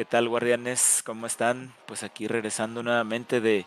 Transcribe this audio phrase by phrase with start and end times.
[0.00, 1.02] ¿Qué tal, guardianes?
[1.04, 1.74] ¿Cómo están?
[1.84, 3.66] Pues aquí regresando nuevamente de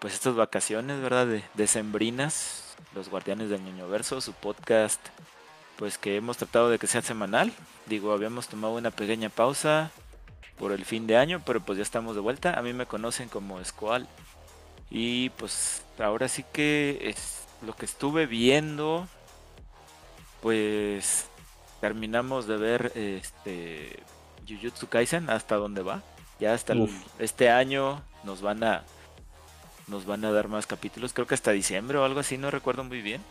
[0.00, 1.28] pues estas vacaciones, ¿verdad?
[1.28, 4.98] De, de sembrinas, los guardianes del Ñoño Verso, su podcast,
[5.76, 7.52] pues que hemos tratado de que sea semanal.
[7.86, 9.92] Digo, habíamos tomado una pequeña pausa
[10.58, 12.58] por el fin de año, pero pues ya estamos de vuelta.
[12.58, 14.08] A mí me conocen como Squall.
[14.90, 19.06] Y pues ahora sí que es lo que estuve viendo,
[20.42, 21.26] pues
[21.80, 24.02] terminamos de ver este
[24.48, 26.02] Jujutsu Kaisen hasta dónde va.
[26.40, 26.74] Ya hasta
[27.18, 28.84] este año nos van a
[29.88, 32.84] nos van a dar más capítulos, creo que hasta diciembre o algo así, no recuerdo
[32.84, 33.22] muy bien.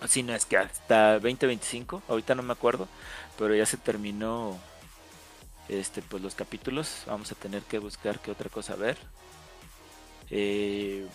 [0.00, 2.88] Así no es que hasta 2025, ahorita no me acuerdo,
[3.38, 4.58] pero ya se terminó
[5.68, 8.98] este pues los capítulos, vamos a tener que buscar qué otra cosa ver.
[10.30, 11.06] Eh,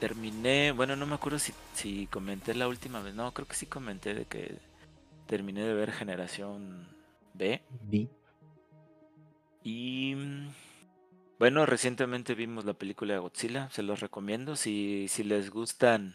[0.00, 3.66] terminé, bueno, no me acuerdo si, si comenté la última vez, no, creo que sí
[3.66, 4.58] comenté de que
[5.26, 6.86] terminé de ver Generación
[7.34, 7.62] B.
[7.82, 8.08] B.
[9.64, 10.16] Y
[11.38, 14.56] bueno, recientemente vimos la película de Godzilla, se los recomiendo.
[14.56, 16.14] Si, si les gustan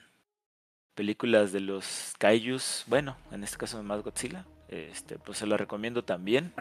[0.96, 6.04] películas de los kaijus, bueno, en este caso más Godzilla, este, pues se la recomiendo
[6.04, 6.54] también.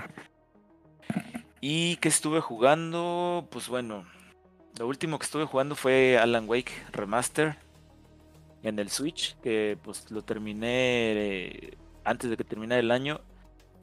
[1.60, 4.04] Y que estuve jugando, pues bueno,
[4.78, 7.56] lo último que estuve jugando fue Alan Wake Remaster
[8.62, 13.20] en el Switch, que pues lo terminé eh, antes de que terminara el año.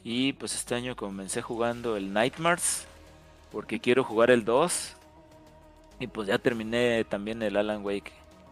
[0.04, 2.86] Y pues este año comencé jugando el Nightmares,
[3.52, 4.96] porque quiero jugar el 2.
[6.00, 8.12] Y pues ya terminé también el Alan Wake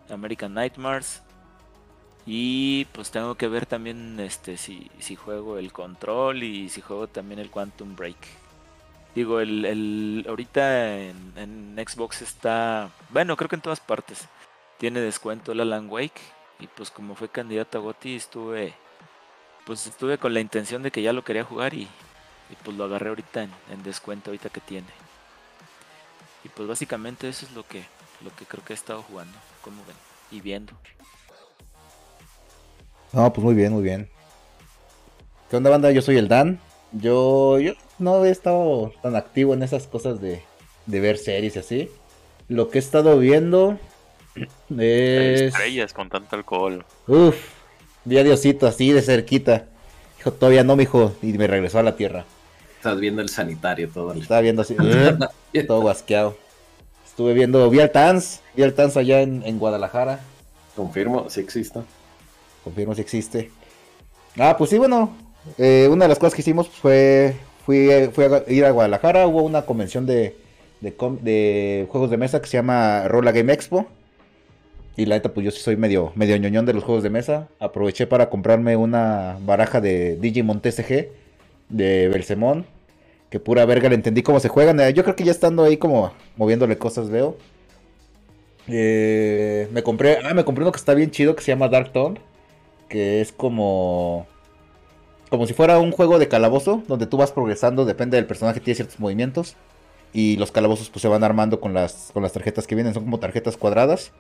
[0.10, 1.22] American Nightmares.
[2.26, 7.08] Y pues tengo que ver también este si, si juego el control y si juego
[7.08, 8.18] también el Quantum Break.
[9.16, 14.28] Digo, el, el ahorita en, en, Xbox está, bueno, creo que en todas partes
[14.78, 16.22] tiene descuento el Alan Wake.
[16.60, 18.74] Y pues como fue candidato a GOTY estuve
[19.66, 21.88] pues estuve con la intención de que ya lo quería jugar y,
[22.64, 24.88] pues lo agarré ahorita en, descuento ahorita que tiene.
[26.44, 27.84] Y pues básicamente eso es lo que,
[28.24, 29.96] lo que creo que he estado jugando, como ven,
[30.32, 30.74] y viendo.
[33.14, 34.10] No, pues muy bien, muy bien.
[35.50, 35.92] ¿Qué onda banda?
[35.92, 36.60] Yo soy el Dan.
[36.94, 40.44] Yo, yo no he estado tan activo en esas cosas de,
[40.86, 41.92] de ver series y así.
[42.48, 43.78] Lo que he estado viendo
[44.78, 45.42] es...
[45.42, 46.86] Estrellas con tanto alcohol.
[47.08, 47.36] Uf,
[48.04, 49.66] Vi a Diosito así de cerquita.
[50.18, 51.14] Dijo, todavía no, mijo.
[51.22, 52.26] Y me regresó a la tierra.
[52.78, 54.14] Estás viendo el sanitario todo.
[54.14, 54.76] Estaba viendo así,
[55.68, 56.36] todo guasqueado.
[57.06, 60.20] Estuve viendo, vi al Tans, vi al Tans allá en, Guadalajara.
[60.76, 61.82] Confirmo, sí existe.
[62.64, 63.52] Confirmo, sí existe.
[64.40, 65.16] Ah, pues sí, bueno.
[65.58, 67.36] Eh, una de las cosas que hicimos fue,
[67.66, 69.28] fui, fui a ir a Guadalajara.
[69.28, 70.36] Hubo una convención de,
[70.80, 73.88] de, de juegos de mesa que se llama Rola Game Expo.
[74.98, 77.48] Y la neta, pues yo sí soy medio, medio ñoñón de los juegos de mesa.
[77.60, 81.10] Aproveché para comprarme una baraja de Digimon TCG
[81.70, 82.66] de Belsemón.
[83.30, 84.80] Que pura verga le entendí cómo se juegan.
[84.82, 87.38] Eh, yo creo que ya estando ahí como moviéndole cosas veo.
[88.68, 90.20] Eh, me compré.
[90.24, 92.20] Ah, me compré uno que está bien chido que se llama Dark Tone.
[92.90, 94.28] Que es como.
[95.30, 96.84] Como si fuera un juego de calabozo.
[96.90, 97.86] Donde tú vas progresando.
[97.86, 99.56] Depende del personaje, tiene ciertos movimientos.
[100.12, 102.94] Y los calabozos pues se van armando con las, con las tarjetas que vienen.
[102.94, 104.12] Son como tarjetas cuadradas.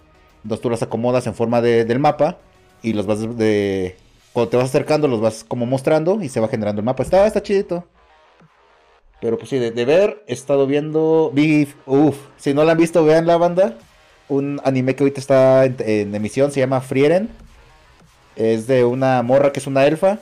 [0.43, 2.37] Entonces tú las acomodas en forma de, del mapa
[2.81, 3.95] y los vas de...
[4.33, 7.03] Cuando te vas acercando los vas como mostrando y se va generando el mapa.
[7.03, 7.85] Está, está chidito.
[9.19, 11.31] Pero pues sí, de, ver, he estado viendo...
[11.33, 13.77] Vi, uf, si no la han visto, vean la banda.
[14.29, 17.29] Un anime que ahorita está en, emisión, se llama Frieren.
[18.35, 20.19] Es de una morra que es una elfa.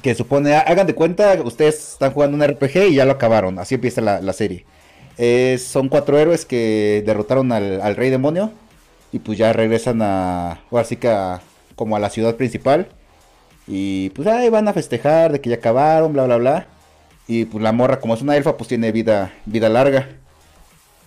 [0.00, 3.58] Que supone, hagan de cuenta, ustedes están jugando un RPG y ya lo acabaron.
[3.58, 4.64] Así empieza la, serie.
[5.58, 8.52] son cuatro héroes que derrotaron al, al rey demonio
[9.12, 11.14] y pues ya regresan a, ahora sí que
[11.76, 12.88] como a la ciudad principal.
[13.66, 16.66] Y pues ahí van a festejar de que ya acabaron, bla, bla, bla.
[17.28, 20.08] Y pues la morra, como es una elfa, pues tiene vida, vida larga.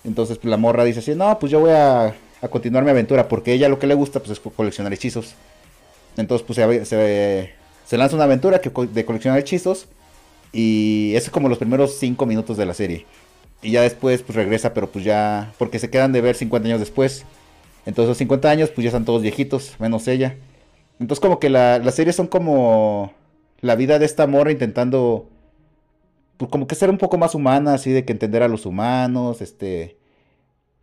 [0.03, 3.27] Entonces pues la morra dice así, no, pues yo voy a, a continuar mi aventura.
[3.27, 5.33] Porque ella lo que le gusta pues es coleccionar hechizos.
[6.15, 7.53] Entonces pues se,
[7.85, 9.87] se, lanza una aventura que, de coleccionar hechizos.
[10.53, 13.05] Y eso es como los primeros 5 minutos de la serie.
[13.61, 15.51] Y ya después pues regresa, pero pues ya...
[15.57, 17.25] Porque se quedan de ver 50 años después.
[17.85, 20.37] Entonces, los 50 años, pues ya están todos viejitos, menos ella.
[20.99, 23.13] Entonces, como que la, las series son como
[23.61, 25.29] la vida de esta morra intentando,
[26.37, 29.41] pues como que ser un poco más humana, así de que entender a los humanos,
[29.41, 29.97] este,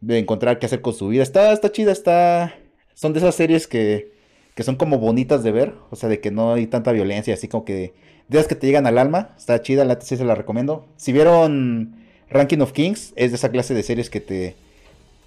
[0.01, 1.23] de encontrar qué hacer con su vida.
[1.23, 2.55] Está, está chida, está,
[2.95, 4.13] son de esas series que,
[4.55, 7.49] que son como bonitas de ver, o sea, de que no hay tanta violencia, así
[7.49, 7.95] como que
[8.29, 9.35] de esas que te llegan al alma.
[9.39, 10.87] Está chida, la sí se la recomiendo.
[10.97, 11.97] Si vieron
[12.31, 14.57] Ranking of Kings, es de esa clase de series que te,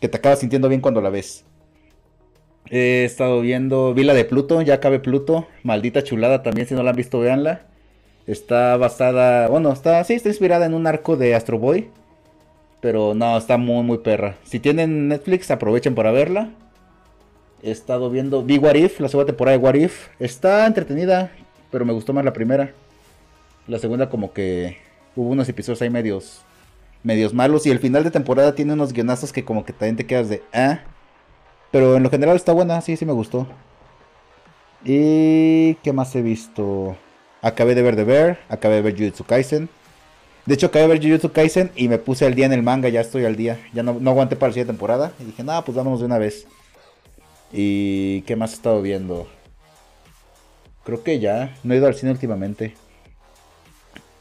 [0.01, 1.45] que te acabas sintiendo bien cuando la ves.
[2.69, 5.47] He estado viendo Vila de Pluto, ya cabe Pluto.
[5.63, 7.61] Maldita chulada también, si no la han visto, véanla.
[8.27, 11.89] Está basada, bueno, está, sí, está inspirada en un arco de Astro Boy.
[12.81, 14.37] Pero no, está muy, muy perra.
[14.43, 16.49] Si tienen Netflix, aprovechen para verla.
[17.61, 20.07] He estado viendo Big What If, la segunda temporada de What If.
[20.19, 21.31] Está entretenida,
[21.71, 22.73] pero me gustó más la primera.
[23.67, 24.77] La segunda como que
[25.15, 26.41] hubo unos episodios ahí medios,
[27.03, 27.65] medios malos.
[27.65, 30.43] Y el final de temporada tiene unos guionazos que como que también te quedas de...
[30.53, 30.81] Ah.
[31.75, 33.47] Pero en lo general está buena, sí, sí me gustó.
[34.85, 36.95] ¿Y qué más he visto?
[37.41, 39.67] Acabé de ver The Bear, acabé de ver Jujutsu Kaisen.
[40.45, 42.87] De hecho, acabé de ver Jujutsu Kaisen y me puse al día en el manga,
[42.87, 43.59] ya estoy al día.
[43.73, 45.11] Ya no, no aguanté para la siguiente temporada.
[45.19, 46.47] Y dije, nada, pues vámonos de una vez.
[47.51, 49.27] ¿Y qué más he estado viendo?
[50.85, 51.57] Creo que ya.
[51.61, 52.73] No he ido al cine últimamente.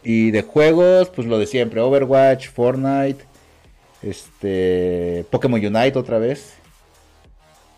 [0.03, 1.81] Y de juegos, pues lo de siempre.
[1.81, 3.25] Overwatch, Fortnite.
[4.03, 5.25] Este.
[5.31, 6.64] Pokémon Unite otra vez.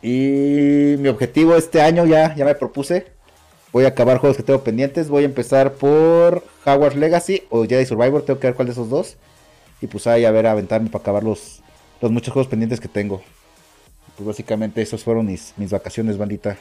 [0.03, 3.07] Y mi objetivo este año ya, ya me propuse.
[3.73, 5.09] Voy a acabar juegos que tengo pendientes.
[5.09, 8.23] Voy a empezar por Hogwarts Legacy o Jedi Survivor.
[8.23, 9.17] Tengo que ver cuál de esos dos.
[9.81, 11.61] Y pues ahí a ver, a aventarme para acabar los,
[12.01, 13.23] los muchos juegos pendientes que tengo.
[14.17, 16.57] Pues básicamente esos fueron mis, mis vacaciones, bandita.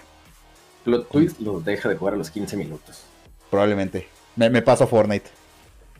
[0.83, 3.03] Plot twist lo deja de jugar a los 15 minutos.
[3.49, 4.07] Probablemente.
[4.35, 5.29] Me, me paso a Fortnite.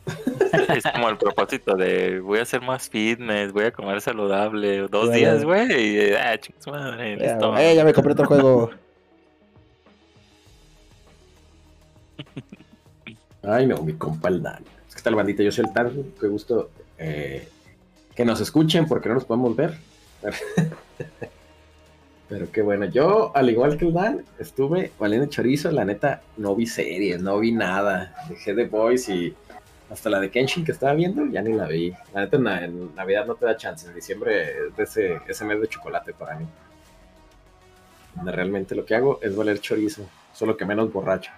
[0.74, 4.78] es como el propósito de voy a hacer más fitness, voy a comer saludable.
[4.88, 5.12] Dos Bueno.
[5.12, 6.08] días, güey.
[6.08, 7.16] Y ah, chicos, madre.
[7.18, 7.56] Ya, listo.
[7.58, 8.70] eh, ya me compré otro juego.
[13.42, 14.64] Ay, no, mi compa el Dan.
[14.88, 16.12] Es que tal bandita, yo soy el Dan.
[16.20, 17.48] Qué gusto eh,
[18.14, 19.74] que nos escuchen porque no nos podemos ver.
[22.28, 22.86] Pero qué bueno.
[22.86, 25.70] Yo, al igual que el Dan, estuve valiendo chorizo.
[25.70, 28.14] La neta, no vi series, no vi nada.
[28.28, 29.32] Dejé de Boys y
[29.90, 31.94] hasta la de Kenshin que estaba viendo, ya ni la vi.
[32.12, 33.86] La neta, en, na- en Navidad no te da chance.
[33.86, 36.46] En diciembre es de ese, ese mes de chocolate para mí.
[38.14, 41.30] Donde realmente lo que hago es valer chorizo, solo que menos borracho.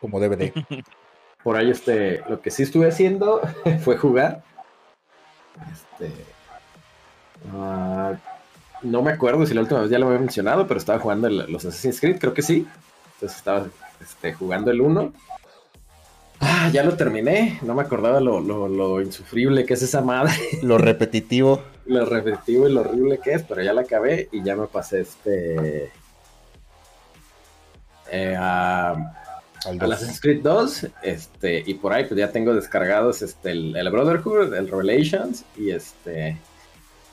[0.00, 0.52] Como DVD.
[1.44, 3.40] Por ahí, este, lo que sí estuve haciendo
[3.84, 4.42] fue jugar.
[5.72, 6.10] Este.
[7.52, 8.14] ah,
[8.82, 11.50] no me acuerdo si la última vez ya lo había mencionado, pero estaba jugando el-
[11.52, 12.66] los Assassin's Creed, creo que sí.
[13.14, 13.66] Entonces estaba
[14.00, 15.12] este, jugando el 1.
[16.40, 17.58] Ah, ya lo terminé.
[17.62, 20.32] No me acordaba lo, lo- lo insufrible que es esa madre,
[20.62, 21.62] Lo repetitivo.
[21.86, 25.00] lo repetitivo y lo horrible que es, pero ya la acabé y ya me pasé
[25.00, 25.90] este.
[28.10, 28.92] eh, a,
[29.64, 29.92] Al.
[29.92, 34.54] Assassin's Creed 2, este, y por ahí pues ya tengo descargados este, el, el Brotherhood,
[34.54, 36.36] el Revelations, y este,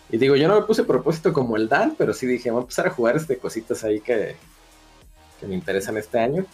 [0.09, 2.61] y digo, yo no me puse propósito como el Dan, pero sí dije, voy a
[2.63, 4.35] empezar a jugar este cositas ahí que,
[5.39, 6.45] que me interesan este año.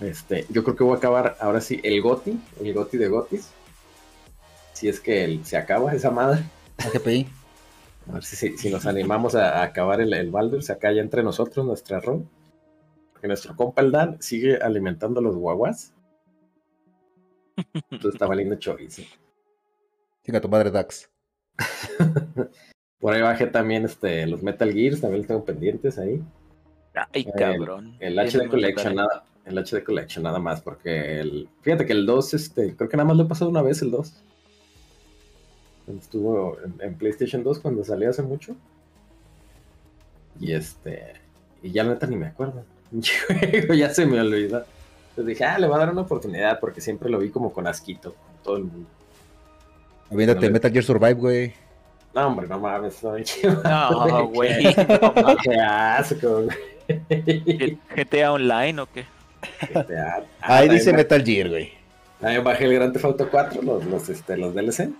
[0.00, 3.50] Este, yo creo que voy a acabar ahora sí el GOTI, el GOTI de GOTIS.
[4.74, 6.42] Si es que el- se acaba esa madre.
[8.08, 11.00] A ver si, si- si nos animamos a, a acabar el, el Baldur's acá ya
[11.00, 12.28] entre nosotros, nuestra rol.
[13.12, 15.94] Porque nuestro compa el Dan sigue alimentando a los guaguas.
[17.90, 19.02] Entonces está valiendo chorizo.
[20.24, 21.08] Chinga tu madre, Dax.
[23.00, 26.22] Por ahí bajé también este, los Metal Gears, también los tengo pendientes ahí.
[27.12, 27.96] Ay, cabrón.
[28.00, 29.24] El Ya HD Collection, nada.
[29.46, 31.48] El HD Collection nada más, porque el.
[31.62, 33.92] Fíjate que el 2, este, creo que nada más lo he pasado una vez el
[33.92, 34.12] 2.
[35.84, 38.56] Cuando Estuvo en, en PlayStation 2 cuando salió hace mucho.
[40.40, 41.14] Y este.
[41.62, 42.64] Y ya la neta ni me acuerdo.
[43.50, 44.64] Juego ya se me olvidó.
[45.10, 47.66] Entonces dije, ah, le voy a dar una oportunidad porque siempre lo vi como con
[47.66, 48.14] asquito.
[48.14, 48.88] como todo el mundo.
[50.10, 50.52] Aviéntate Dale.
[50.52, 51.54] Metal Gear Survive, güey.
[52.14, 53.24] No, hombre, no mames, soy
[53.64, 54.74] No, güey.
[55.42, 57.78] Qué asco, güey.
[57.94, 59.04] GTA Online o qué?
[59.60, 61.72] Este, ah, Ahí ah, dice Metal Gear, güey.
[62.20, 64.90] También bajé el Grand Theft Auto 4, los, los, este, los DLC.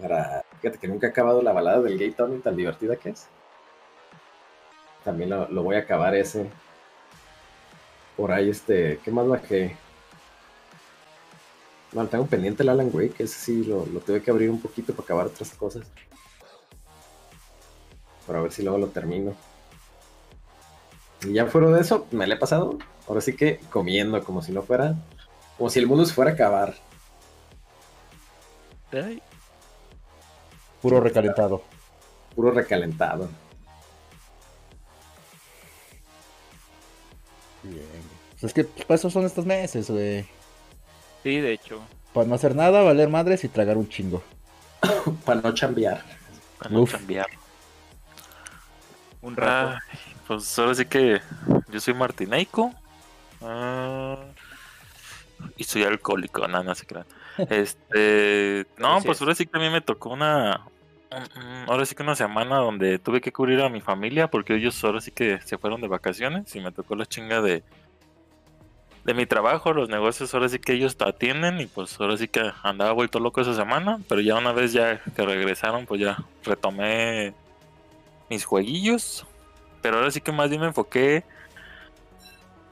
[0.00, 0.44] Para.
[0.60, 3.26] Fíjate que nunca he acabado la balada del Gay Tony, tan divertida que es.
[5.04, 6.46] También lo, lo voy a acabar ese.
[8.16, 9.00] Por ahí, este.
[9.04, 9.76] ¿Qué más bajé?
[11.92, 14.94] Bueno, tengo pendiente el Alan Wake, ese sí lo, lo tuve que abrir un poquito
[14.94, 15.86] para acabar otras cosas.
[18.26, 19.34] Para ver si luego lo termino.
[21.24, 22.78] Y ya fuera de eso, me le he pasado.
[23.08, 24.94] Ahora sí que comiendo, como si no fuera.
[25.56, 26.74] Como si el mundo se fuera a acabar.
[28.92, 29.22] Ay,
[30.82, 31.62] Puro recalentado.
[32.34, 33.28] Puro recalentado.
[37.62, 37.86] Bien.
[38.32, 40.26] Pues es que para eso son estos meses, güey.
[41.22, 41.80] Sí, de hecho.
[42.12, 44.22] Para no hacer nada, valer madres y tragar un chingo.
[45.24, 46.02] Para no chambear.
[46.58, 46.92] Para no Uf.
[46.92, 47.26] cambiar.
[49.22, 49.76] Un rato.
[49.76, 49.78] Ah,
[50.26, 51.20] pues ahora sí que
[51.68, 52.72] yo soy martinaico.
[53.40, 54.16] ah,
[55.56, 57.06] y soy alcohólico, nada, no se crean.
[57.48, 59.22] Este, no, pues es.
[59.22, 60.60] ahora sí que a mí me tocó una.
[61.10, 64.54] un- un- Ahora sí que una semana donde tuve que cubrir a mi familia porque
[64.54, 67.62] ellos ahora sí que se fueron de vacaciones y me tocó la chinga de
[69.04, 72.28] de mi trabajo, los negocios ahora sí que ellos te atienden y pues ahora sí
[72.28, 76.18] que andaba vuelto loco esa semana, pero ya una vez ya que regresaron pues ya
[76.44, 77.34] retomé
[78.32, 79.26] mis jueguillos,
[79.82, 81.22] pero ahora sí que más bien me enfoqué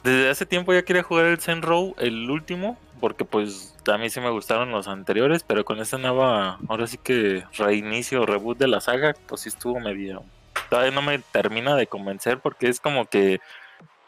[0.03, 4.09] desde hace tiempo ya quería jugar el Zen Row, el último, porque pues a mí
[4.09, 8.69] sí me gustaron los anteriores, pero con esta nueva, ahora sí que reinicio, reboot de
[8.69, 10.23] la saga, pues sí estuvo medio...
[10.71, 13.41] Todavía no me termina de convencer porque es como que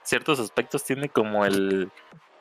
[0.05, 1.91] ciertos aspectos tiene como el,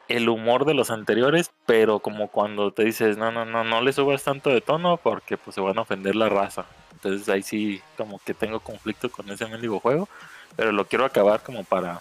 [0.07, 3.91] el humor de los anteriores, pero como cuando te dices, no, no, no, no le
[3.91, 6.65] subas tanto de tono porque pues se van a ofender la raza.
[7.03, 10.07] Entonces ahí sí como que tengo conflicto con ese mendigo juego,
[10.55, 11.99] pero lo quiero acabar como para,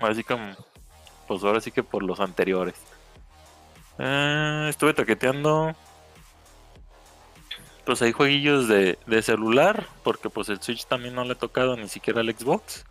[0.00, 0.52] así como,
[1.28, 2.74] pues ahora sí que por los anteriores.
[3.98, 5.76] Eh, estuve toqueteando.
[7.84, 11.76] Pues hay jueguillos de, de, celular, porque pues el Switch también no le he tocado
[11.76, 12.84] ni siquiera al Xbox.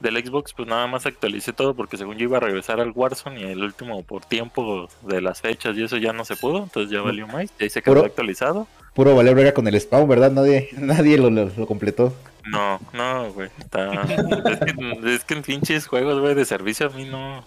[0.00, 3.40] Del Xbox pues nada más actualicé todo porque según yo iba a regresar al Warzone
[3.40, 6.90] y el último por tiempo de las fechas y eso ya no se pudo, entonces
[6.90, 8.66] ya valió más, y ahí se quedó actualizado.
[8.94, 10.30] Puro valer brega con el spawn, ¿verdad?
[10.32, 12.14] Nadie, nadie lo, lo- lo completó.
[12.46, 13.50] No, no, güey.
[13.58, 14.02] Está...
[14.02, 17.44] es, que, es que en pinches juegos, güey, de servicio a mí no.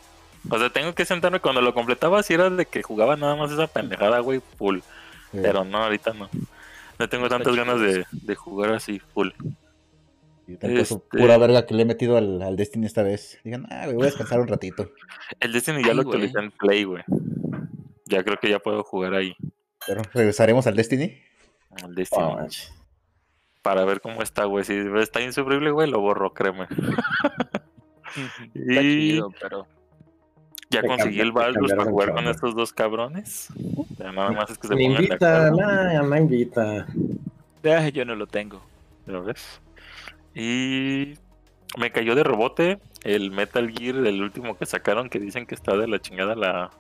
[0.49, 3.51] O sea, tengo que sentarme cuando lo completaba, si era de que jugaba nada más
[3.51, 4.79] esa pendejada, güey, full.
[5.31, 6.29] Pero no, ahorita no.
[6.99, 9.29] No tengo tantas ganas de, de jugar así, full.
[10.85, 13.39] Su este- pura verga que le he metido al, al Destiny esta vez.
[13.43, 14.89] Digan, ah, güey, voy a descansar un ratito.
[15.39, 17.03] El Destiny ya Ay, lo actualicé en Play, güey.
[18.05, 19.35] Ya creo que ya puedo jugar ahí.
[19.87, 21.17] Pero regresaremos al Destiny.
[21.85, 22.23] El Destiny.
[22.23, 22.47] Oh,
[23.61, 24.65] para ver cómo está, güey.
[24.65, 26.67] Si está insufrible, güey, lo borro, créeme.
[28.53, 29.65] Está Y- chido, pero
[30.69, 33.47] Ya Te conseguí el cambiaron para jugar con estos dos cabrones.
[33.97, 35.93] Ya nada más es que se Me pongan de invita, acuerdo.
[35.93, 36.87] no, no invita.
[37.65, 38.61] ah, yo no lo tengo.
[39.05, 39.61] ¿Ya ves?
[40.35, 41.13] Y
[41.77, 45.75] me cayó de rebote el Metal Gear, el último que sacaron, que dicen que está
[45.75, 46.71] de la chingada la,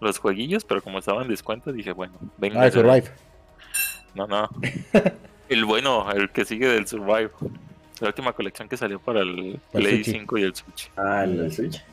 [0.00, 2.62] los jueguillos, pero como estaba en descuento, dije, bueno, venga.
[2.62, 3.10] Ah, el Survive.
[4.14, 4.48] No, no.
[5.48, 7.30] el bueno, el que sigue del Survive.
[8.00, 10.16] La última colección que salió para el Para Play Switch.
[10.16, 10.90] 5 y el Switch.
[10.96, 11.84] Ah, el del Switch.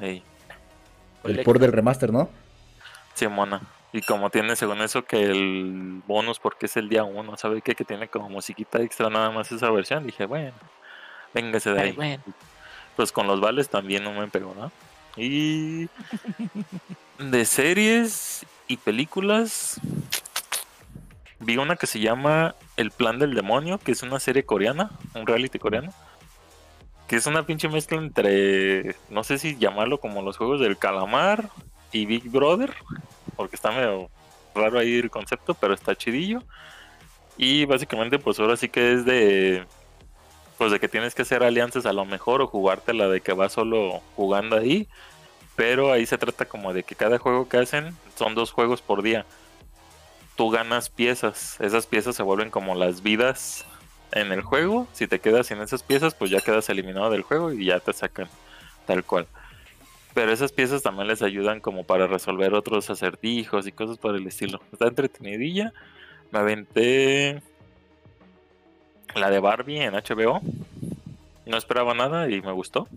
[0.00, 2.28] El port del remaster, ¿no?
[3.14, 3.60] sí, mona.
[3.92, 7.74] Y como tiene según eso que el bonus porque es el día 1, ¿sabe qué?
[7.74, 10.06] Que tiene como musiquita extra nada más esa versión.
[10.06, 10.54] Dije, bueno,
[11.34, 11.94] véngase de Ay, ahí.
[11.94, 12.22] bueno.
[12.96, 14.72] Pues con los vales también no me pegó, ¿no?
[15.16, 15.88] Y
[17.18, 19.78] de series y películas
[21.38, 25.26] vi una que se llama El plan del demonio, que es una serie coreana, un
[25.26, 25.92] reality coreano,
[27.08, 31.50] que es una pinche mezcla entre no sé si llamarlo como los juegos del calamar
[31.92, 32.74] y Big Brother,
[33.36, 34.10] porque está medio
[34.54, 36.42] raro ahí el concepto, pero está chidillo.
[37.36, 39.64] Y básicamente pues ahora sí que es de
[40.58, 43.52] pues de que tienes que hacer alianzas a lo mejor o jugártela de que vas
[43.52, 44.88] solo jugando ahí.
[45.56, 49.02] Pero ahí se trata como de que cada juego que hacen son dos juegos por
[49.02, 49.26] día.
[50.36, 51.60] Tú ganas piezas.
[51.60, 53.66] Esas piezas se vuelven como las vidas
[54.12, 54.86] en el juego.
[54.92, 57.92] Si te quedas sin esas piezas, pues ya quedas eliminado del juego y ya te
[57.92, 58.28] sacan
[58.86, 59.26] tal cual.
[60.14, 64.26] Pero esas piezas también les ayudan como para resolver otros acertijos y cosas por el
[64.26, 64.60] estilo.
[64.72, 65.72] Está entretenidilla.
[66.30, 67.42] Me aventé
[69.14, 70.40] la de Barbie en HBO.
[71.46, 72.88] No esperaba nada y me gustó.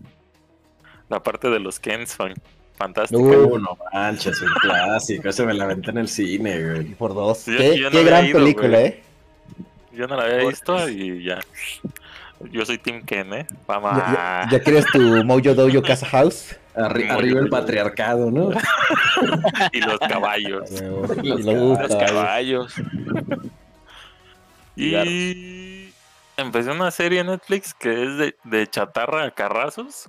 [1.08, 2.34] La parte de los Kens fan,
[2.76, 3.22] fantástica.
[3.22, 3.58] Uh.
[3.58, 5.28] No manches, un clásico.
[5.28, 6.94] Ese me la aventé en el cine, güey.
[6.94, 7.38] Por dos.
[7.38, 8.84] Sí, qué yo no qué había gran ido, película, güey.
[8.84, 9.02] ¿eh?
[9.92, 11.40] Yo no la había visto y ya.
[12.50, 13.46] Yo soy Team Ken, ¿eh?
[13.66, 13.96] Vamos.
[13.96, 16.56] Ya, ya- ya quieres tu Mojo Dojo Casa House.
[16.74, 18.50] Arri- Muy arriba el patriarcado, ¿no?
[19.72, 20.70] Y los caballos.
[21.22, 22.74] Y Los los Los caballos.
[24.76, 25.90] Y
[26.36, 30.08] empecé una serie en Netflix que es de, de chatarra a carrazos.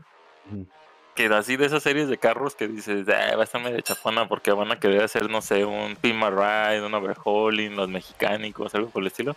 [1.15, 4.27] Que así de esas series de carros que dices, "Ah, va a estar medio chafona
[4.27, 8.89] porque van a querer hacer, no sé, un Pima Ride, un Overhauling, los mecánicos, algo
[8.89, 9.35] por el estilo.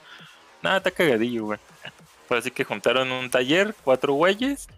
[0.62, 1.58] Nada, está cagadillo, güey.
[2.38, 4.68] Así que juntaron un taller, cuatro güeyes,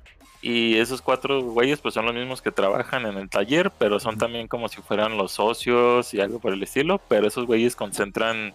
[0.40, 4.18] y esos cuatro güeyes pues son los mismos que trabajan en el taller, pero son
[4.18, 8.54] también como si fueran los socios y algo por el estilo, pero esos güeyes concentran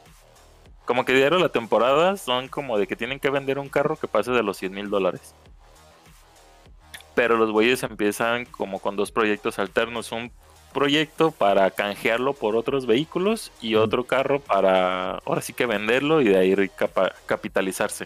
[0.86, 4.08] como que diario la temporada son como de que tienen que vender un carro que
[4.08, 5.34] pase de los 100 mil dólares.
[7.16, 10.12] Pero los güeyes empiezan como con dos proyectos alternos.
[10.12, 10.32] Un
[10.74, 16.26] proyecto para canjearlo por otros vehículos y otro carro para ahora sí que venderlo y
[16.26, 18.06] de ahí capa- capitalizarse.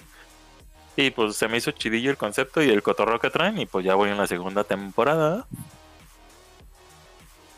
[0.95, 3.85] Y pues se me hizo chidillo el concepto y el cotorreo que traen y pues
[3.85, 5.47] ya voy en la segunda temporada.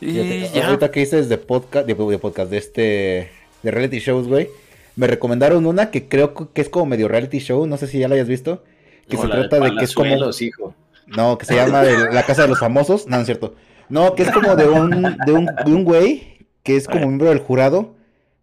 [0.00, 0.66] Y Fíjate, ya.
[0.66, 3.30] Ahorita que dices de podcast, de, de podcast, de este,
[3.62, 4.48] de reality shows, güey.
[4.96, 8.08] Me recomendaron una que creo que es como medio reality show, no sé si ya
[8.08, 8.62] la hayas visto.
[9.08, 10.10] Que No, se trata de que es como...
[10.10, 10.74] Palazuelos, hijo.
[11.06, 13.06] No, que se llama de La Casa de los Famosos.
[13.06, 13.54] No, no es cierto.
[13.88, 17.28] No, que es como de un, de un, de un güey que es como miembro
[17.28, 17.94] del jurado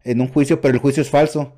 [0.03, 1.53] en un juicio, pero el juicio es falso.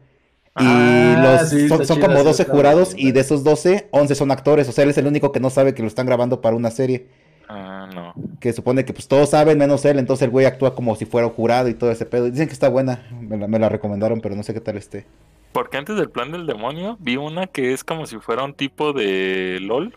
[0.59, 4.15] Y Ah, los, sí, son, como sí, 12 está jurados y de esos 12, 11
[4.15, 4.69] son actores.
[4.69, 6.69] O sea, él es el único que no sabe que lo están grabando para una
[6.71, 7.07] serie.
[7.49, 8.13] Ah, no.
[8.39, 11.27] Que supone que pues todos saben menos él, entonces el güey actúa como si fuera
[11.27, 12.29] un jurado y todo ese pedo.
[12.29, 15.05] Dicen que está buena, me la, me la recomendaron, pero no sé qué tal esté.
[15.51, 18.93] Porque antes del plan del demonio vi una que es como si fuera un tipo
[18.93, 19.95] de LOL,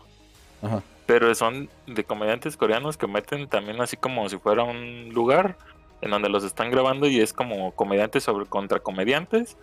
[0.61, 0.83] Ajá.
[1.05, 5.57] pero son de comediantes coreanos que meten también así como si fuera un lugar
[6.01, 9.57] en donde los están grabando y es como comediantes sobre contra comediantes,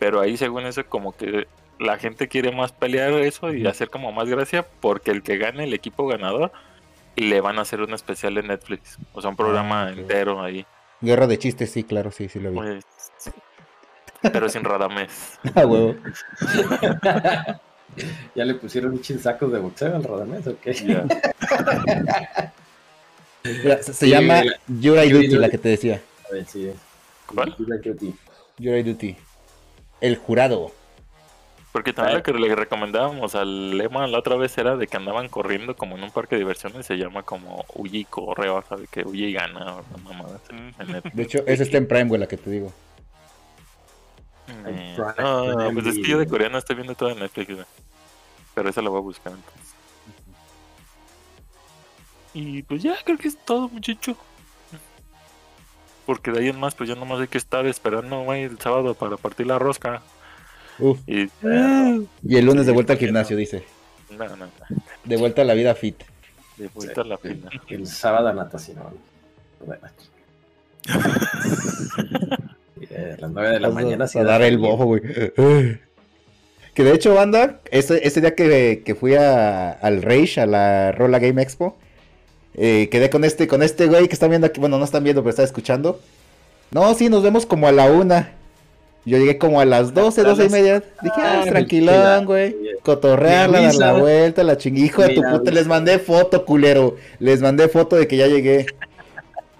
[0.00, 1.46] pero ahí según eso como que
[1.78, 5.62] la gente quiere más pelear eso y hacer como más gracia porque el que gane
[5.64, 6.50] el equipo ganador
[7.16, 9.98] y le van a hacer un especial de Netflix, o sea, un programa Ah, ok.
[9.98, 10.66] entero ahí.
[11.00, 12.56] Guerra de chistes, sí, claro, sí, sí lo vi.
[12.58, 12.84] Pues,
[14.32, 15.38] pero sin Radamés.
[15.54, 15.94] Ah, huevo.
[18.34, 20.72] ¿Ya le pusieron un sacos de boxeo al Radamés o qué?
[23.44, 26.00] Mira, se, se Sí, llama Yuri Duty, la que te decía.
[26.28, 26.70] A ver, sí.
[27.26, 27.56] ¿Cuál?
[28.58, 29.16] Yuri Duty.
[30.00, 30.72] El jurado.
[31.72, 35.28] Porque también lo que le recomendábamos al lema la otra vez era de que andaban
[35.28, 38.76] corriendo como en un parque de diversiones, se llama como huye y corre, o sea,
[38.76, 41.16] de que huye y gana, o una mamada así, en Netflix.
[41.16, 42.72] De hecho, ese está en Prime, güey, la que te digo.
[44.66, 47.66] Eh, Prime no, pues es que yo de coreano estoy viendo todo en Netflix, güey.
[48.52, 49.74] Pero esa la voy a buscar entonces.
[52.34, 54.16] Y pues ya, creo que es todo, muchacho.
[56.06, 58.94] Porque de ahí en más, pues ya nomás hay que estar esperando, güey, el sábado
[58.94, 60.02] para partir la rosca.
[60.78, 60.98] Uf.
[61.06, 61.28] Y...
[62.22, 63.40] Y el lunes de vuelta al ¿por qué gimnasio, no?
[63.40, 63.64] dice.
[64.16, 64.46] No, no, no.
[65.04, 65.96] De vuelta a la vida fit.
[66.56, 67.48] De vuelta a la fila.
[67.68, 68.78] El sábado a natación.
[69.64, 69.80] Bueno.
[72.90, 74.06] Eh, a las 9 de la Vas a- mañana.
[74.08, 75.02] sí a da dar el bojo, güey.
[76.74, 80.92] Que de hecho, banda, ese, ese día que, que fui a, al Rage, a la
[80.92, 81.76] Rola Game Expo,
[82.54, 85.22] eh, quedé con este, con este güey que están viendo aquí, bueno, no están viendo,
[85.22, 86.00] pero está escuchando.
[86.70, 88.32] No, sí, nos vemos como a la una.
[89.06, 90.82] Yo llegué como a las 12, 12 y media.
[91.02, 92.54] Dije, ah, Ah, tranquilón, güey.
[92.82, 94.76] Cotorrearla, dar la vuelta, la ching...
[94.76, 96.96] Hijo de tu puta, les mandé foto, culero.
[97.18, 98.66] Les mandé foto de que ya llegué.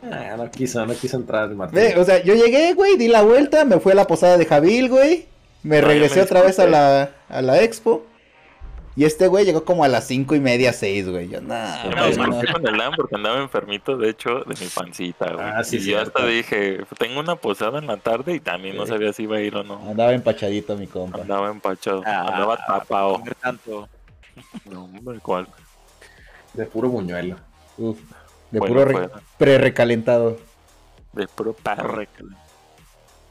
[0.02, 1.74] Ah, no quiso, no quiso entrar el Martín.
[1.78, 4.44] Ve, o sea, yo llegué, güey, di la vuelta, me fui a la posada de
[4.46, 5.26] Javil, güey.
[5.62, 8.04] Me Ah, regresé otra vez a la, a la expo.
[9.00, 11.26] Y este güey llegó como a las cinco y media, seis, güey.
[11.30, 12.06] Yo, nah, Yo güey, me no.
[12.36, 15.46] disculpé con el LAN porque andaba enfermito, de hecho, de mi pancita, güey.
[15.46, 18.86] Ah, sí, y yo hasta dije, tengo una posada en la tarde y también no
[18.86, 19.76] sabía si iba a ir o no.
[19.88, 21.22] Andaba empachadito mi compa.
[21.22, 23.22] Andaba empachado, Ah, andaba tapado.
[23.40, 23.88] tanto.
[24.66, 25.48] No, hombre, ¿cuál?
[26.52, 27.36] De puro buñuelo.
[27.78, 27.98] Uf,
[28.50, 30.36] de Bueno, puro re- fue pre-recalentado.
[31.14, 32.06] de puro parre.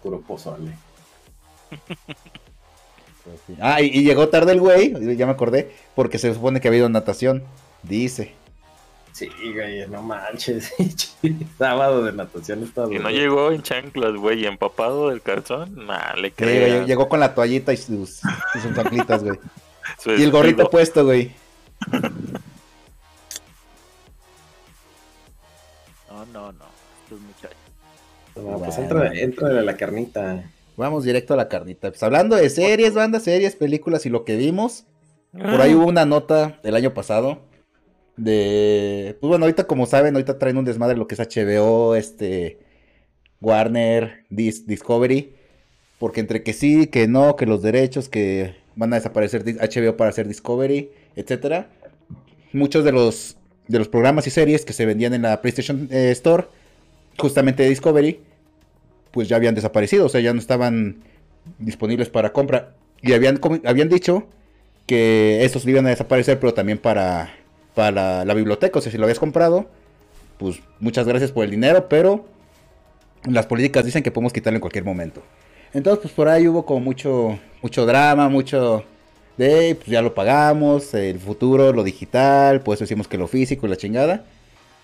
[0.01, 0.71] Puro pozole.
[3.29, 3.55] Pues sí.
[3.61, 6.71] Ah, y, y llegó tarde el güey, ya me acordé, porque se supone que ha
[6.71, 7.43] habido natación.
[7.83, 8.33] Dice.
[9.11, 10.73] Sí, güey, no manches.
[11.57, 16.15] Sábado de natación está Y no llegó en chanclas, güey, y empapado del calzón, nah,
[16.15, 16.85] le creo.
[16.85, 18.21] llegó con la toallita y sus,
[18.55, 19.37] y sus chanclitas, güey.
[19.99, 21.31] Su Y el gorrito puesto, güey.
[26.09, 26.65] No, no, no.
[27.03, 27.57] Estos muchachos.
[28.35, 30.43] No, pues entra, entra a la carnita.
[30.79, 31.89] Vamos directo a la carnita.
[31.89, 34.85] Pues hablando de series, bandas, series, películas y lo que vimos.
[35.31, 37.41] Por ahí hubo una nota del año pasado
[38.17, 39.15] de...
[39.19, 42.59] Pues bueno, ahorita como saben, ahorita traen un desmadre lo que es HBO, este...
[43.41, 45.33] Warner, Dis- Discovery.
[45.99, 50.09] Porque entre que sí, que no, que los derechos, que van a desaparecer HBO para
[50.09, 51.69] hacer Discovery, etcétera.
[52.53, 53.37] Muchos de los,
[53.67, 56.47] de los programas y series que se vendían en la PlayStation eh, Store,
[57.17, 58.21] justamente de Discovery,
[59.11, 61.03] pues ya habían desaparecido, o sea, ya no estaban
[61.57, 62.75] disponibles para compra.
[63.01, 64.27] Y habían, habían dicho
[64.85, 67.33] que estos iban a desaparecer, pero también para,
[67.75, 68.79] para la biblioteca.
[68.79, 69.67] O sea, si lo habías comprado,
[70.37, 72.25] pues muchas gracias por el dinero, pero
[73.25, 75.23] las políticas dicen que podemos quitarlo en cualquier momento.
[75.73, 78.83] Entonces, pues por ahí hubo como mucho, mucho drama, mucho
[79.37, 83.69] de, pues ya lo pagamos, el futuro, lo digital, pues decimos que lo físico y
[83.69, 84.25] la chingada.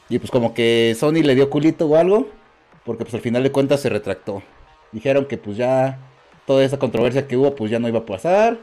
[0.07, 2.29] Y pues como que Sony le dio culito o algo,
[2.85, 4.43] porque pues al final de cuentas se retractó.
[4.91, 5.99] Dijeron que pues ya
[6.45, 8.57] toda esa controversia que hubo pues ya no iba a pasar.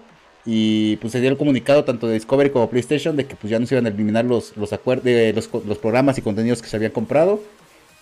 [0.44, 3.58] Y pues se dio el comunicado tanto de Discovery como PlayStation de que pues ya
[3.58, 6.76] no se iban a eliminar los, los, de los, los programas y contenidos que se
[6.76, 7.40] habían comprado.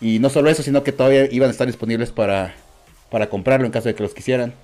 [0.00, 2.54] Y no solo eso, sino que todavía iban a estar disponibles para,
[3.10, 4.54] para comprarlo en caso de que los quisieran.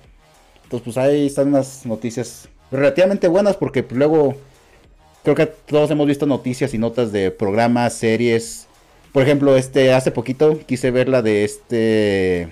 [0.63, 4.35] Entonces pues ahí están unas noticias relativamente buenas porque pues, luego
[5.23, 8.66] creo que todos hemos visto noticias y notas de programas, series.
[9.13, 12.49] Por ejemplo, este hace poquito quise ver la de este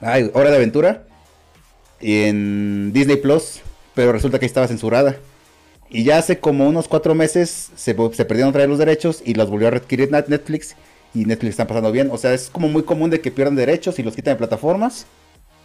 [0.00, 1.04] ay, Hora de Aventura
[2.00, 3.60] en Disney Plus,
[3.94, 5.16] pero resulta que estaba censurada.
[5.90, 9.50] Y ya hace como unos cuatro meses se, perdieron otra vez los derechos y los
[9.50, 10.76] volvió a adquirir Net- Netflix.
[11.14, 12.10] y Netflix están pasando bien.
[12.12, 15.06] O sea, es como muy común de que pierdan derechos y los quitan de plataformas.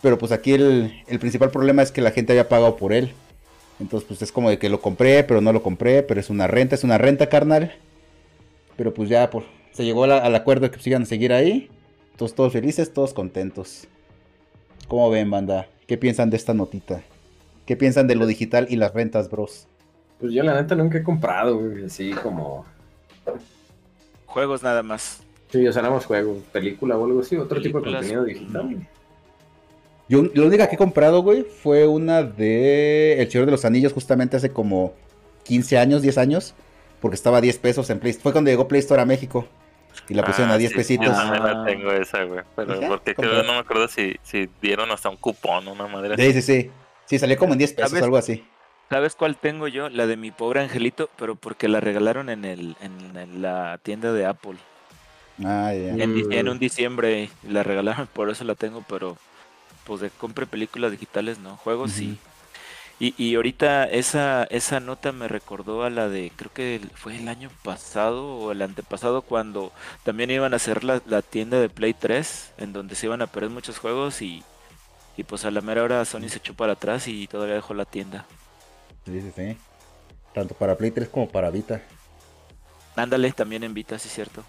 [0.01, 3.13] Pero pues aquí el, el principal problema es que la gente haya pagado por él.
[3.79, 6.47] Entonces pues es como de que lo compré, pero no lo compré, pero es una
[6.47, 7.73] renta, es una renta carnal.
[8.77, 11.69] Pero pues ya por, se llegó al acuerdo de que sigan a seguir ahí.
[12.15, 13.87] Todos, todos felices, todos contentos.
[14.87, 15.67] ¿Cómo ven, banda?
[15.87, 17.03] ¿Qué piensan de esta notita?
[17.65, 19.67] ¿Qué piensan de lo digital y las rentas, bros?
[20.19, 22.65] Pues yo la neta nunca he comprado, güey, así como...
[24.25, 25.23] Juegos nada más.
[25.49, 28.87] Sí, o sea, nada más juegos, película o algo así, otro tipo de contenido digital.
[30.09, 33.93] Yo, la única que he comprado, güey, fue una de El Señor de los Anillos,
[33.93, 34.93] justamente hace como
[35.43, 36.53] 15 años, 10 años,
[37.01, 39.47] porque estaba a 10 pesos en Play Fue cuando llegó Play Store a México.
[40.09, 41.07] Y la pusieron a 10 Ah, sí, pesitos.
[41.07, 42.41] Yo también la tengo esa, güey.
[42.55, 46.33] Pero porque creo, no me acuerdo si, si dieron hasta un cupón, una madre Sí,
[46.33, 46.71] sí, sí.
[47.05, 48.03] Sí, salió como en 10 pesos, ¿Sabes?
[48.03, 48.45] algo así.
[48.89, 49.89] ¿Sabes cuál tengo yo?
[49.89, 54.11] La de mi pobre angelito, pero porque la regalaron en, el, en, en la tienda
[54.13, 54.57] de Apple.
[55.43, 55.95] Ah, ya.
[55.95, 56.49] En, en Mm.
[56.49, 59.17] un diciembre y la regalaron, por eso la tengo, pero
[59.85, 62.17] pues de compre películas digitales, no, juegos sí.
[62.99, 67.27] Y, y ahorita esa, esa nota me recordó a la de, creo que fue el
[67.27, 71.93] año pasado o el antepasado cuando también iban a hacer la, la tienda de Play
[71.93, 74.43] 3, en donde se iban a perder muchos juegos y,
[75.17, 77.85] y pues a la mera hora Sony se echó para atrás y todavía dejó la
[77.85, 78.25] tienda.
[79.05, 79.57] Sí, sí, sí.
[80.33, 81.81] Tanto para Play 3 como para Vita.
[82.95, 84.43] Ándale, también en Vita, sí es cierto.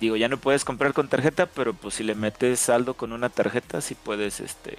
[0.00, 3.30] Digo, ya no puedes comprar con tarjeta, pero pues si le metes saldo con una
[3.30, 4.78] tarjeta, sí puedes este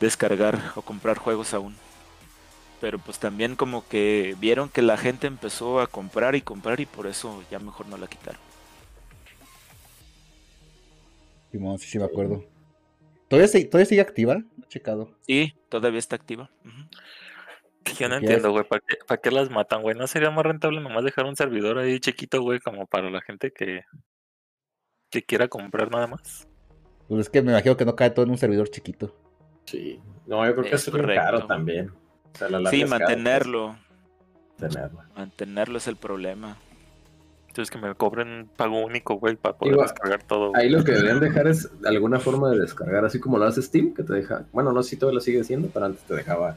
[0.00, 1.74] descargar o comprar juegos aún.
[2.80, 6.86] Pero pues también como que vieron que la gente empezó a comprar y comprar y
[6.86, 8.40] por eso ya mejor no la quitaron.
[11.50, 12.44] Simón, sí, sí, me acuerdo.
[13.28, 14.34] ¿Todavía, se- ¿Todavía sigue activa?
[14.36, 15.16] No he checado.
[15.22, 16.50] Sí, todavía está activa.
[17.98, 19.94] Yo no entiendo, güey, ¿para qué, para qué las matan, güey?
[19.96, 23.52] ¿No sería más rentable nomás dejar un servidor ahí chiquito, güey, como para la gente
[23.52, 23.82] que,
[25.10, 26.48] que quiera comprar nada más?
[27.08, 29.14] Pues es que me imagino que no cae todo en un servidor chiquito.
[29.66, 30.00] Sí.
[30.26, 31.22] No, yo creo que Es correcto.
[31.22, 31.90] caro también.
[32.34, 33.76] O sea, a la larga Sí, es caro, mantenerlo,
[34.58, 35.00] pues, tenerlo.
[35.16, 36.56] mantenerlo es el problema.
[37.48, 40.50] Entonces que me cobren un pago único, güey, para poder Igual, descargar todo.
[40.50, 40.62] güey.
[40.62, 43.94] Ahí lo que deberían dejar es alguna forma de descargar, así como lo hace Steam,
[43.94, 44.44] que te deja.
[44.52, 46.56] Bueno, no sé si todavía lo sigue haciendo, pero antes te dejaba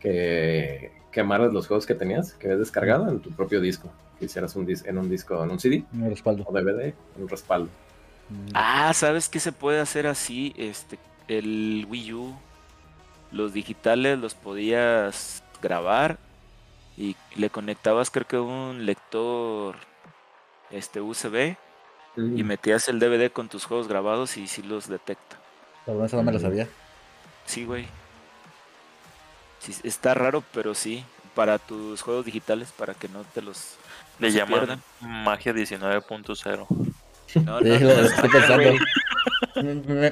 [0.00, 3.90] que quemaras los juegos que tenías, que habías descargado en tu propio disco.
[4.18, 6.44] Que hicieras un dis en un disco, en un CD Un respaldo.
[6.46, 7.68] o DVD, en un respaldo.
[8.54, 10.54] Ah, ¿sabes qué se puede hacer así?
[10.56, 10.98] Este,
[11.28, 12.34] el Wii U,
[13.30, 16.18] los digitales los podías grabar
[16.96, 19.76] y le conectabas creo que un lector
[20.70, 21.56] este USB
[22.16, 22.46] y Mm.
[22.46, 25.36] metías el DVD con tus juegos grabados y sí los detecta.
[25.86, 26.68] Cabrón, esa no me la sabía.
[27.46, 27.86] Sí, güey.
[29.60, 33.76] Sí, está raro, pero sí, para tus juegos digitales para que no te los
[34.18, 34.82] Le llaman pierdan.
[35.00, 36.66] Magia 19.0.
[37.44, 37.60] No.
[37.60, 37.78] Me,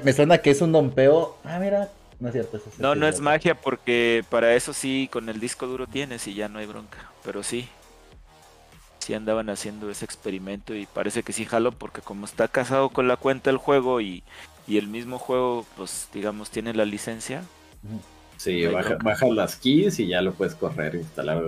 [0.00, 1.36] me suena que es un dompeo.
[1.44, 1.90] Ah, mira.
[2.18, 2.56] No es cierto.
[2.56, 6.26] eso sí No, no es magia porque para eso sí con el disco duro tienes
[6.26, 7.10] y ya no hay bronca.
[7.24, 7.68] Pero sí,
[9.00, 13.06] sí andaban haciendo ese experimento y parece que sí jalo porque como está casado con
[13.06, 14.22] la cuenta del juego y,
[14.66, 17.42] y el mismo juego, pues digamos, tiene la licencia.
[18.36, 21.42] Sí, No hay baja, bajas las keys y ya lo puedes correr e instalar.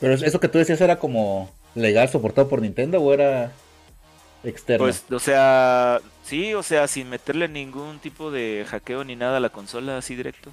[0.00, 3.52] Pero eso que tú decías era como legal, soportado por Nintendo o era
[4.44, 4.84] externo.
[4.84, 9.40] Pues, o sea, sí, o sea, sin meterle ningún tipo de hackeo ni nada a
[9.40, 10.50] la consola así directo.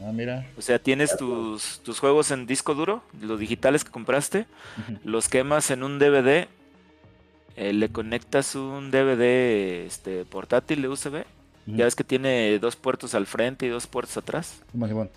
[0.00, 0.46] Ah, mira.
[0.56, 4.46] O sea, tienes tus, tus juegos en disco duro, los digitales que compraste,
[5.04, 6.46] los quemas en un DVD,
[7.56, 11.24] eh, le conectas un DVD este, portátil de USB,
[11.66, 15.10] ya ves que tiene dos puertos al frente y dos puertos atrás, Simón.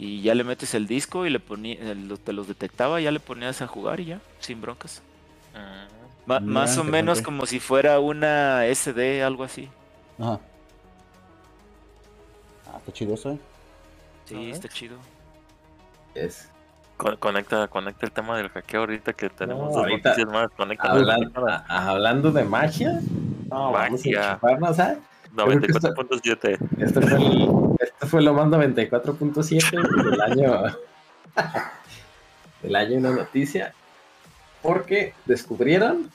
[0.00, 3.10] Y ya le metes el disco y le poní- eh, lo- te los detectaba, ya
[3.10, 5.02] le ponías a jugar y ya, sin broncas.
[5.54, 9.68] Mm, Ma- Mira, más o menos como si fuera una SD, algo así.
[10.20, 10.38] Ajá.
[12.66, 13.38] Ah, está chido eso, eh.
[14.26, 14.96] Sí, está chido.
[16.14, 16.48] Es.
[16.96, 20.48] Con- Conecta, conecta el tema del hackeo ahorita que tenemos No, dos ahorita- noticias más.
[20.56, 21.32] Conecta Hablan-
[21.68, 23.00] a- hablando de magia.
[23.50, 24.32] No, vamos Magia.
[24.32, 24.96] a chuparnos, ¿ah?
[25.34, 26.58] Creo que está- 94.7.
[26.78, 27.48] Este fue, el,
[27.80, 30.62] este fue lo más 94.7 del año.
[32.62, 33.74] del año una noticia.
[34.62, 36.10] Porque descubrieron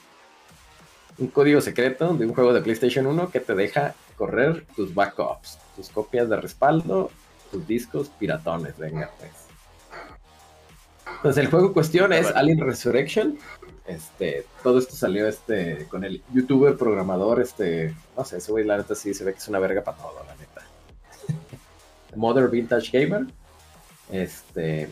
[1.18, 5.60] un código secreto de un juego de PlayStation 1 que te deja correr tus backups,
[5.76, 7.12] tus copias de respaldo,
[7.52, 8.78] tus discos piratones.
[8.78, 9.32] Venga, pues.
[11.18, 13.38] Entonces el juego en cuestión es Alien Resurrection.
[13.86, 18.78] Este, todo esto salió este con el youtuber programador, este, no sé, ese güey la
[18.78, 20.62] neta sí se ve que es una verga para todo, la neta.
[22.16, 23.26] Mother Vintage Gamer.
[24.12, 24.90] Este.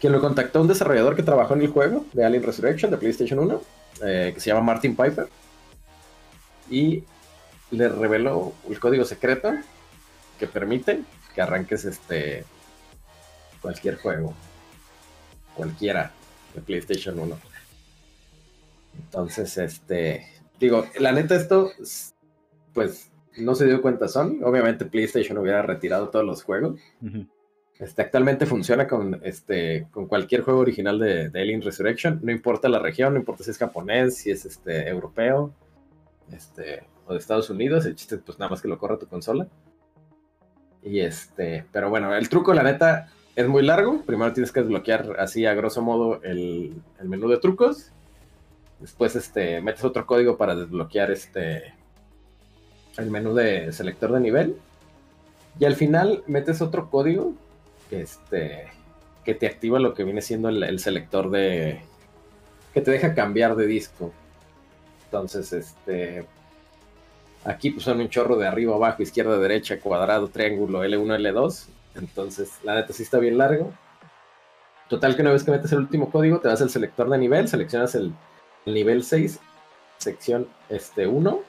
[0.00, 3.38] quien lo contactó un desarrollador que trabajó en el juego de Alien Resurrection de PlayStation
[3.38, 3.62] 1,
[4.04, 5.28] eh, que se llama Martin Piper,
[6.70, 7.04] y
[7.70, 9.52] le reveló el código secreto
[10.38, 11.02] que permite
[11.34, 12.44] que arranques este
[13.60, 14.34] cualquier juego,
[15.54, 16.12] cualquiera
[16.54, 17.36] de PlayStation 1.
[19.04, 20.26] Entonces, este,
[20.58, 21.70] digo, la neta esto,
[22.72, 24.42] pues, no se dio cuenta Sony.
[24.42, 26.80] Obviamente PlayStation hubiera retirado todos los juegos.
[27.78, 32.20] Este, actualmente funciona con, este, con cualquier juego original de, Alien Resurrection.
[32.22, 35.52] No importa la región, no importa si es japonés, si es este, europeo,
[36.32, 37.84] este, o de Estados Unidos.
[37.84, 39.46] El chiste, pues nada más que lo corra tu consola.
[40.82, 44.02] Y este, pero bueno, el truco, la neta, es muy largo.
[44.02, 47.92] Primero tienes que desbloquear así a grosso modo el, el menú de trucos.
[48.86, 51.74] Después este, metes otro código para desbloquear este,
[52.98, 54.56] el menú de selector de nivel.
[55.58, 57.34] Y al final metes otro código
[57.90, 58.68] que, este,
[59.24, 61.80] que te activa lo que viene siendo el, selector de...
[62.72, 64.12] que te deja cambiar de disco.
[65.06, 66.24] Entonces, este...
[67.44, 71.66] Aquí pues son un chorro de arriba, abajo, izquierda, derecha, cuadrado, triángulo, L1, L2.
[71.96, 73.72] Entonces, la neta sí está bien largo.
[74.88, 77.48] Total que una vez que metes el último código, te vas al selector de nivel,
[77.48, 78.12] seleccionas el,
[78.74, 79.38] nivel 6,
[79.98, 81.40] sección este, 1.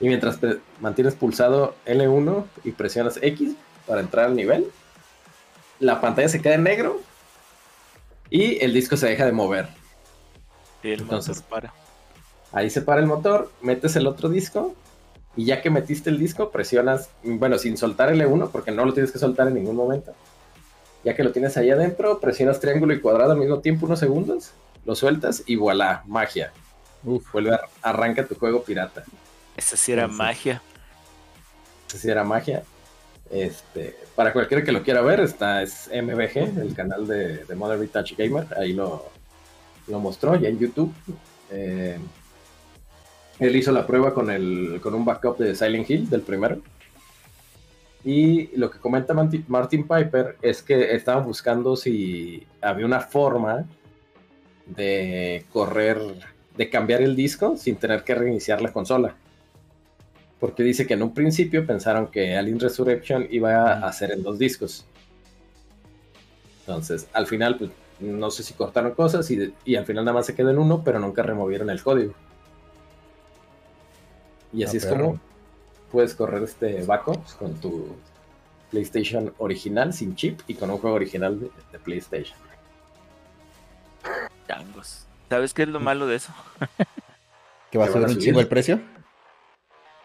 [0.00, 0.38] Y mientras
[0.80, 3.54] mantienes pulsado L1 y presionas X
[3.86, 4.66] para entrar al nivel,
[5.78, 7.00] la pantalla se queda en negro
[8.30, 9.68] y el disco se deja de mover.
[10.82, 11.74] Y el Entonces, motor para.
[12.52, 14.74] Ahí se para el motor, metes el otro disco
[15.36, 19.12] y ya que metiste el disco, presionas, bueno, sin soltar L1 porque no lo tienes
[19.12, 20.12] que soltar en ningún momento.
[21.04, 24.52] Ya que lo tienes ahí adentro, presionas triángulo y cuadrado al mismo tiempo unos segundos,
[24.90, 26.52] lo sueltas y voilà, magia.
[27.04, 29.04] Vuelve a arranca tu juego pirata.
[29.56, 30.60] Esa sí era magia.
[31.88, 32.64] Esa sí era magia.
[33.30, 37.80] Este, para cualquiera que lo quiera ver, está es MBG, el canal de, de Modern
[37.80, 39.08] Retouch Gamer, ahí lo,
[39.86, 40.92] lo mostró ya en YouTube.
[41.52, 41.96] Eh,
[43.38, 46.60] él hizo la prueba con, el, con un backup de Silent Hill del primero.
[48.04, 53.66] Y lo que comenta Martin Piper es que estaban buscando si había una forma
[54.74, 55.98] de correr,
[56.56, 59.14] de cambiar el disco sin tener que reiniciar la consola
[60.40, 64.38] porque dice que en un principio pensaron que Alien Resurrection iba a hacer en dos
[64.38, 64.86] discos.
[66.60, 70.34] Entonces, al final, pues, no sé si cortaron cosas y, al final nada más se
[70.34, 72.14] quedó en uno, pero nunca removieron el código.
[74.52, 75.20] Y así es como
[75.92, 77.88] puedes correr este backups con tu
[78.70, 82.38] PlayStation original sin chip y con un juego original de, PlayStation.
[84.50, 85.06] Changos.
[85.28, 86.32] ¿Sabes qué es lo malo de eso?
[87.70, 88.80] ¿Que va a subir un chingo el precio?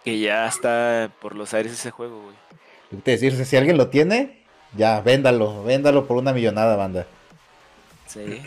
[0.05, 2.36] que ya está por los aires ese juego, güey.
[3.01, 4.45] Te decir, si alguien lo tiene,
[4.77, 7.08] ya, véndalo, véndalo por una millonada, banda.
[8.05, 8.43] Sí.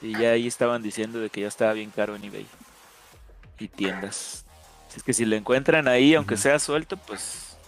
[0.00, 2.46] Y ya ahí estaban diciendo de que ya estaba bien caro en eBay.
[3.58, 4.46] Y tiendas.
[4.96, 7.58] Es que si lo encuentran ahí, aunque sea suelto, pues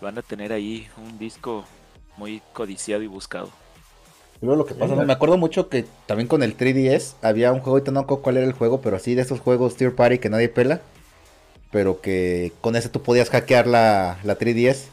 [0.00, 1.64] van a tener ahí un disco
[2.16, 3.52] muy codiciado y buscado.
[4.42, 7.72] Luego lo que pasa, me acuerdo mucho que también con el 3DS había un juego,
[7.72, 10.30] ahorita no recuerdo cuál era el juego, pero así de esos juegos Tier Party que
[10.30, 10.80] nadie pela.
[11.70, 14.86] Pero que con ese tú podías hackear la, la 3DS.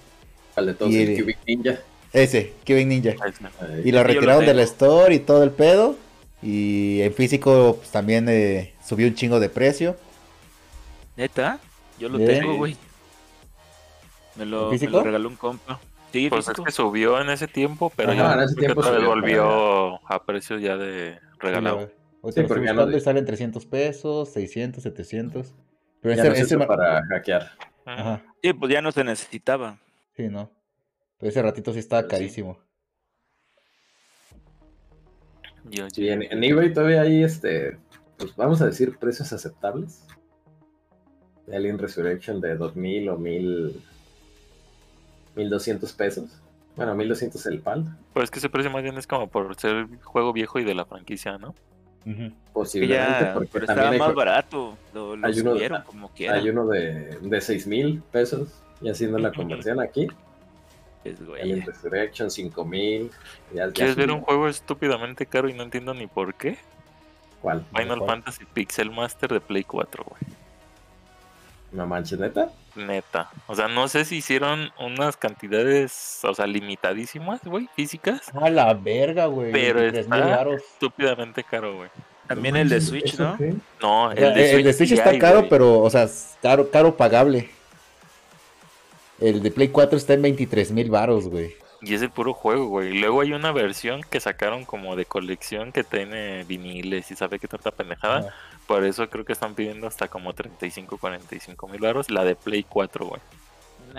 [0.55, 1.79] Al de todos, el Cubic Ninja.
[2.11, 3.15] Ese, Cubic Ninja.
[3.83, 5.95] y lo retiraron del store y todo el pedo.
[6.43, 9.95] Y en físico pues, también eh, subió un chingo de precio.
[11.15, 11.59] ¿Neta?
[11.97, 12.75] Yo lo tengo, güey.
[14.35, 15.79] Me lo, me lo regaló un compa
[16.29, 20.57] pues es que subió en ese tiempo, pero ya en ese tiempo volvió a precio
[20.57, 21.91] ya de regalado.
[22.31, 25.55] Sí, porque ya no salen 300 pesos, 600, 700.
[26.01, 27.51] Pero ya ese, para hackear.
[27.85, 28.23] Ajá.
[28.41, 29.79] Sí, pues ya no se necesitaba.
[30.15, 30.51] Sí, ¿no?
[31.17, 32.59] Pero ese ratito sí estaba carísimo.
[35.69, 37.77] Y en, en, eBay todavía hay, este,
[38.17, 40.05] pues vamos a decir, precios aceptables.
[41.45, 43.81] De Alien Resurrection de 2000 o 1000
[45.37, 46.41] 1200 pesos.
[46.75, 47.97] Bueno, 1200 el PAL.
[48.13, 50.75] Pues es que ese precio más bien es como por ser juego viejo y de
[50.75, 51.55] la franquicia, ¿no?
[52.53, 54.77] Posiblemente, porque pero estaba más barato.
[54.93, 58.49] Lo, hay, uno, como hay uno de, de 6 mil pesos
[58.81, 60.07] y haciendo la conversión aquí.
[61.03, 61.51] Es güey.
[61.51, 63.11] El Resurrection 5000.
[63.73, 66.57] ¿Quieres ver un juego estúpidamente caro y no entiendo ni por qué?
[67.41, 67.65] ¿Cuál?
[67.75, 70.21] Final Fantasy Pixel Master de Play 4, güey.
[71.71, 72.49] ¿No manches, neta?
[72.75, 73.29] Neta.
[73.47, 78.21] O sea, no sé si hicieron unas cantidades, o sea, limitadísimas, güey, físicas.
[78.33, 79.51] A la verga, güey.
[79.51, 81.89] Pero está estúpidamente caro, güey.
[82.27, 83.37] También el de Switch, ¿no?
[83.81, 86.07] No, el de Switch, está caro, pero, o sea,
[86.41, 87.49] caro, caro pagable.
[89.19, 91.55] El de Play 4 está en 23 mil baros, güey.
[91.81, 92.95] Y es el puro juego, güey.
[92.95, 97.39] Y luego hay una versión que sacaron como de colección que tiene viniles y sabe
[97.39, 98.33] qué tanta pendejada.
[98.67, 102.11] Por eso creo que están pidiendo hasta como 35, 45 mil baros.
[102.11, 103.21] La de Play 4, güey.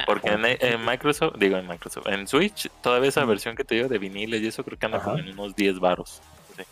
[0.07, 3.89] Porque en, en Microsoft, digo en Microsoft, en Switch, todavía esa versión que te digo
[3.89, 6.21] de viniles y eso creo que anda como en unos 10 baros.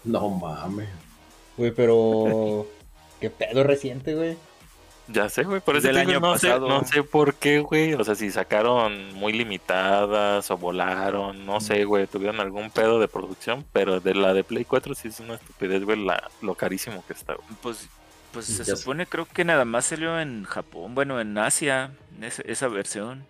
[0.04, 0.88] No mames.
[1.56, 2.66] Güey, pero.
[3.20, 4.36] ¿Qué pedo reciente, güey?
[5.08, 6.68] Ya sé, güey, por eso Del año no sé, pasado.
[6.68, 7.94] no sé por qué, güey.
[7.94, 13.06] O sea, si sacaron muy limitadas o volaron, no sé, güey, tuvieron algún pedo de
[13.06, 17.04] producción, pero de la de Play 4 sí es una estupidez, güey, la, lo carísimo
[17.06, 17.46] que está, güey.
[17.62, 17.88] Pues,
[18.32, 18.76] pues se Ya sé.
[18.76, 23.24] supone, creo que nada más salió en Japón, bueno, en Asia, esa, esa versión.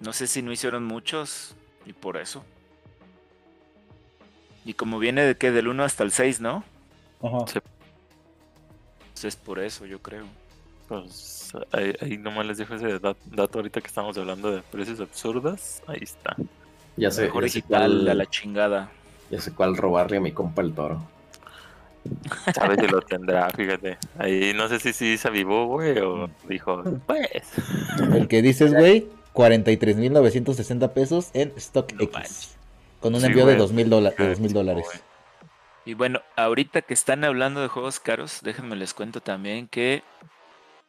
[0.00, 1.54] No sé si no hicieron muchos
[1.86, 2.44] y por eso.
[4.64, 6.64] Y como viene de que del 1 hasta el 6, ¿no?
[7.22, 7.44] Ajá.
[9.12, 10.26] Pues es por eso, yo creo.
[10.88, 15.00] Pues ahí, ahí nomás les dejo ese dat- dato ahorita que estamos hablando de precios
[15.00, 15.82] absurdas.
[15.86, 16.36] Ahí está.
[16.96, 18.90] Ya sé, Mejor ya sé cuál, a la chingada.
[19.30, 21.02] ya sé cuál robarle a mi compa el toro.
[22.54, 23.98] Sabes si lo tendrá, fíjate.
[24.18, 27.42] Ahí no sé si sí se avivó, güey, o dijo, pues.
[28.14, 31.94] El que dices, güey, 43.960 pesos en StockX.
[31.98, 32.56] No manches.
[33.00, 33.68] con un Sí, envío de güey.
[33.68, 34.86] 2.000 dola- de Carísimo, 2.000 dólares.
[35.84, 40.02] Y bueno, ahorita que están hablando de juegos caros, déjenme les cuento también que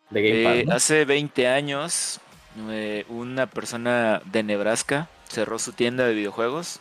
[0.10, 0.76] De Game Eh, Pass, ¿no?
[0.76, 2.20] hace 20 años,
[2.70, 6.80] eh, una persona de Nebraska cerró su tienda de videojuegos.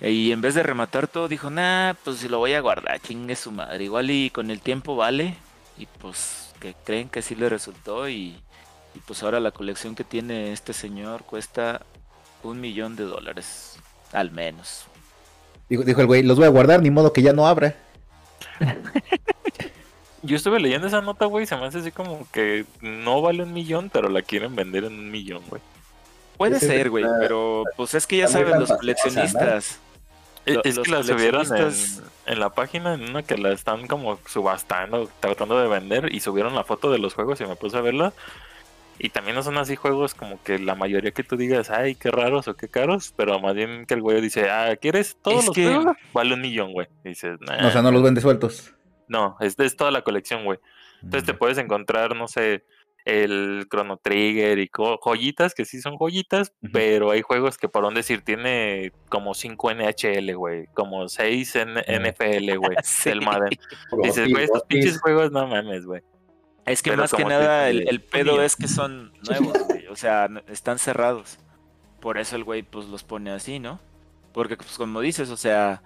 [0.00, 3.36] Y en vez de rematar todo, dijo, nah, pues si lo voy a guardar, chingue
[3.36, 3.84] su madre.
[3.84, 5.36] Igual y con el tiempo vale.
[5.76, 8.08] Y pues que creen que sí le resultó.
[8.08, 8.42] Y,
[8.94, 11.82] y pues ahora la colección que tiene este señor cuesta
[12.42, 13.76] un millón de dólares.
[14.12, 14.86] Al menos.
[15.68, 17.76] Dijo, dijo el güey, los voy a guardar, ni modo que ya no abra.
[20.22, 23.52] Yo estuve leyendo esa nota, güey, se me hace así como que no vale un
[23.52, 25.62] millón, pero la quieren vender en un millón, güey.
[26.36, 29.78] Puede ser, güey, pero pues es que ya sabes, los coleccionistas.
[30.46, 31.72] Es, Lo- es los que la subieron en,
[32.26, 36.54] en la página, en una que la están como subastando, tratando de vender, y subieron
[36.54, 38.12] la foto de los juegos y me puse a verla.
[38.98, 42.10] Y también no son así juegos como que la mayoría que tú digas, ay, qué
[42.10, 45.46] raros o qué caros, pero más bien que el güey dice, ah, ¿quieres todos Es
[45.46, 45.96] los que- juegos?
[46.12, 46.86] Vale un millón, güey.
[47.04, 48.72] Y dices, nah, O sea, no los vende sueltos.
[49.10, 50.58] No, es, es toda la colección, güey.
[51.02, 52.64] Entonces te puedes encontrar, no sé,
[53.06, 58.00] el Chrono Trigger y joyitas, que sí son joyitas, pero hay juegos que, por dónde
[58.00, 63.08] decir, tiene como 5 NHL, güey, como 6 N- NFL, güey, Sí.
[63.08, 63.50] del Madden.
[64.02, 66.02] Dices, güey, estos pinches juegos no mames, güey.
[66.66, 69.86] Es que Pero más que nada el, el pedo es que son nuevos, güey.
[69.88, 71.38] O sea, están cerrados.
[72.00, 73.80] Por eso el güey pues los pone así, ¿no?
[74.32, 75.82] Porque pues como dices, o sea,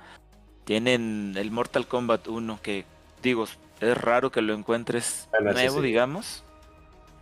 [0.65, 2.85] tienen el Mortal Kombat 1 que
[3.25, 3.47] digo,
[3.81, 5.87] es raro que lo encuentres Bueno, nuevo, sí.
[5.87, 6.45] digamos.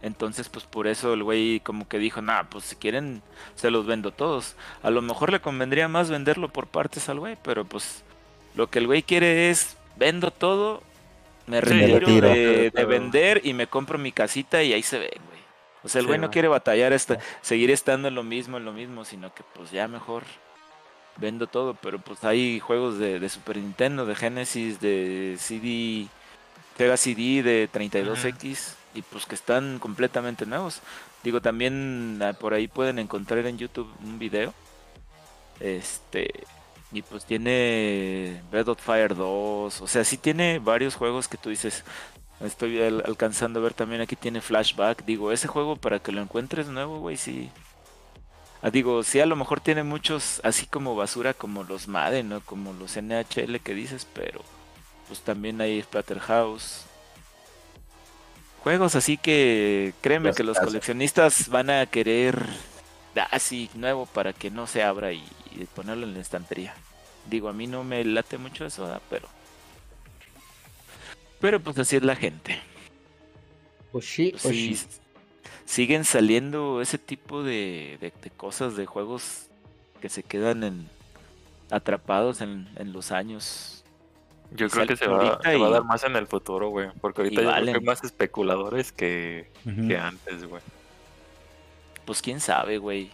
[0.02, 3.22] Entonces, pues por eso el güey como que dijo, nah, pues si quieren,
[3.54, 4.56] se los vendo todos.
[4.82, 8.02] A lo mejor le convendría más venderlo por partes al güey, pero pues
[8.56, 10.82] lo que el güey quiere es, vendo todo,
[11.46, 15.40] me retiro, de, vender y me compro mi casita y ahí se ve, güey.
[15.84, 18.72] O sea, el güey no quiere batallar, hasta, seguir estando en lo mismo, en lo
[18.72, 20.24] mismo, sino que pues ya mejor
[21.16, 26.06] vendo todo, pero pues hay juegos de, de Super Nintendo, de Genesis, de CD,
[26.76, 30.80] Sega CD, de 32X, y pues que están completamente nuevos.
[31.22, 34.52] Digo, también ah, por ahí pueden encontrar en YouTube un video.
[35.60, 36.44] Este,
[36.92, 41.50] y pues tiene Breath of Fire 2, o sea, sí tiene varios juegos que tú
[41.50, 41.84] dices,
[42.40, 46.20] estoy al- alcanzando a ver también aquí tiene Flashback, digo, ese juego para que lo
[46.20, 47.50] encuentres nuevo, güey, sí.
[48.62, 52.40] Ah, digo, sí a lo mejor tiene muchos así como basura como los Madden, ¿no?
[52.40, 54.42] Como los NHL que dices, pero
[55.08, 56.86] pues también hay Splatterhouse.
[58.62, 62.46] Juegos así que créeme Los que los coleccionistas van a querer
[63.30, 66.74] así nuevo para que no se abra y, y ponerlo en la estantería.
[67.26, 69.02] Digo, a mí no me late mucho eso, ¿verdad?
[69.10, 69.28] pero
[71.40, 72.58] pero pues así es la gente.
[73.90, 74.76] Pues sí, Pues sí,
[75.64, 79.48] siguen saliendo ese tipo de, de- de cosas, de juegos
[80.00, 80.88] que se quedan en
[81.70, 83.84] atrapados en, en los años.
[84.50, 86.90] Yo Y creo que se va, se va a dar más en el futuro, güey.
[87.00, 89.50] Porque ahorita y yo creo que hay más especuladores que,
[89.86, 90.62] que antes, güey.
[92.04, 93.10] Pues quién sabe, güey.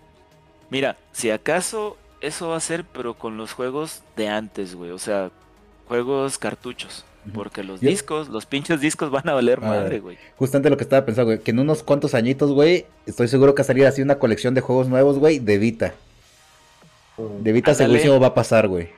[0.70, 4.90] Mira, si acaso eso va a ser, pero con los juegos de antes, güey.
[4.90, 5.30] O sea,
[5.86, 7.05] juegos cartuchos.
[7.34, 10.16] Porque los Yo- discos, los pinches discos van a valer A madre, güey.
[10.36, 13.62] Justamente lo que estaba pensando, güey, que en unos cuantos añitos, güey, estoy seguro que
[13.62, 15.94] va a salir así una colección de juegos nuevos, güey, de Vita.
[17.40, 18.88] De Vita segurísimo va a pasar, güey.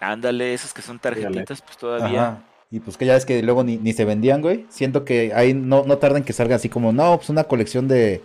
[0.00, 2.22] Ándale, esos que son tarjetitas, pues todavía.
[2.28, 2.42] Ajá.
[2.70, 4.64] Y pues que ya ves que luego ni, ni se vendían, güey.
[4.70, 7.88] Siento que ahí no, no tarda en que salga así como, no, pues una colección
[7.88, 8.22] de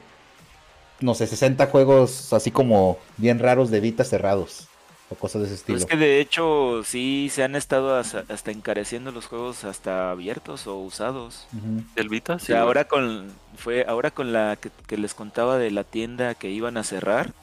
[1.02, 4.68] no sé, 60 juegos así como bien raros de Vita cerrados.
[5.10, 5.76] O cosas de ese estilo.
[5.76, 10.10] Pues es que de hecho sí se han estado hasta, hasta encareciendo los juegos hasta
[10.10, 11.46] abiertos o usados.
[11.56, 11.84] Ujú.
[11.96, 12.36] ¿Del Vita?
[12.36, 15.84] O Sí, sea, ahora con fue ahora con la que, que les contaba de la
[15.84, 17.34] tienda que iban a cerrar,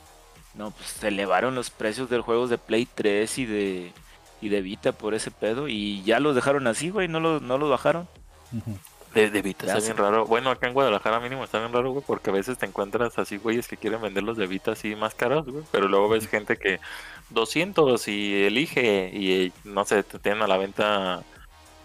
[0.55, 3.93] no, pues se elevaron los precios de los juegos de Play 3 y de
[4.41, 7.59] y de Vita por ese pedo y ya los dejaron así, güey, no los no
[7.59, 8.09] los bajaron.
[8.53, 8.77] Ujú.
[9.15, 10.27] De, de Vita está bien raro.
[10.27, 13.37] Bueno, acá en Guadalajara mínimo está bien raro, güey, porque a veces te encuentras así,
[13.37, 15.65] güeyes que quieren vender los de Vita así más caros, güey.
[15.71, 16.81] Pero luego ves gente que
[17.31, 21.23] 200 y elige y no sé, te tienen a la venta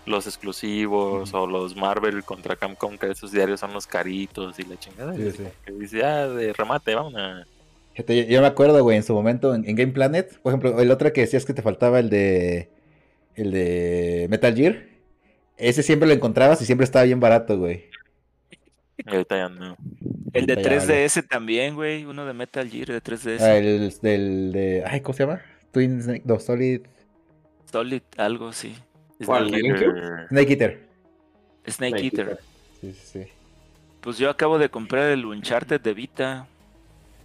[0.05, 4.77] los exclusivos o los Marvel contra Capcom, que esos diarios son los caritos y la
[4.77, 5.13] chingada.
[5.13, 5.43] Sí, y sí.
[5.65, 6.95] Que dice, ah, de remate.
[7.93, 10.79] Fíjate, yo, yo me acuerdo, güey, en su momento en, en Game Planet, por ejemplo,
[10.79, 12.69] el otro que decías que te faltaba el de
[13.35, 14.83] el de Metal Gear,
[15.57, 17.85] ese siempre lo encontrabas y siempre estaba bien barato, güey.
[19.05, 19.77] Ahorita ya no.
[20.33, 21.05] El de Ya vale.
[21.05, 23.41] 3DS también, güey, uno de Metal Gear de 3DS.
[23.41, 25.41] Ah, el del de ay, ¿cómo se llama?
[25.71, 26.81] Twin Snake, no, Solid
[27.71, 28.75] Solid algo sí.
[29.25, 29.67] ¿Cuál, Snake?
[29.67, 30.27] Eater.
[30.29, 30.87] Snake Eater.
[31.67, 32.27] Snake Snake Eater.
[32.29, 32.39] Eater.
[32.81, 33.31] Sí, sí, sí.
[34.01, 36.47] Pues yo acabo de comprar el Uncharted de Vita.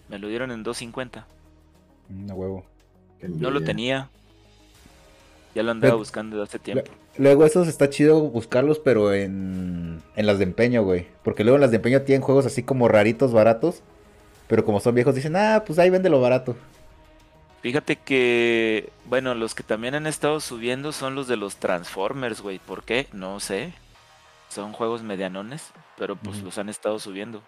[0.08, 1.26] Me lo dieron en 250.
[2.08, 2.64] Mm, a huevo.
[3.20, 4.08] Qué No lo tenía.
[5.54, 6.90] Ya lo andaba Pero- buscando desde hace tiempo.
[7.18, 11.08] Luego esos está chido buscarlos, pero en, en las de empeño, güey.
[11.22, 13.82] Porque luego en las de empeño tienen juegos así como raritos, baratos.
[14.48, 16.56] Pero como son viejos, dicen, ah, pues ahí vende lo barato.
[17.62, 22.58] Fíjate que, bueno, los que también han estado subiendo son los de los Transformers, güey.
[22.58, 23.06] ¿Por qué?
[23.12, 23.72] No sé.
[24.48, 27.42] Son juegos medianones, pero pues los han estado subiendo.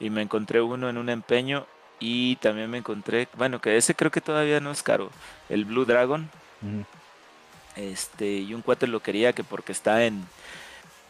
[0.00, 1.66] Y me encontré uno en un empeño
[2.00, 5.10] y también me encontré, bueno, que ese creo que todavía no es caro,
[5.48, 6.28] el Blue Dragon.
[6.62, 6.84] Ujú.
[7.80, 10.24] Este, y un cuate lo quería que porque está en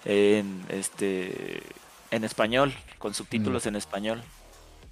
[0.05, 1.63] en este
[2.11, 4.23] en español, con subtítulos en español.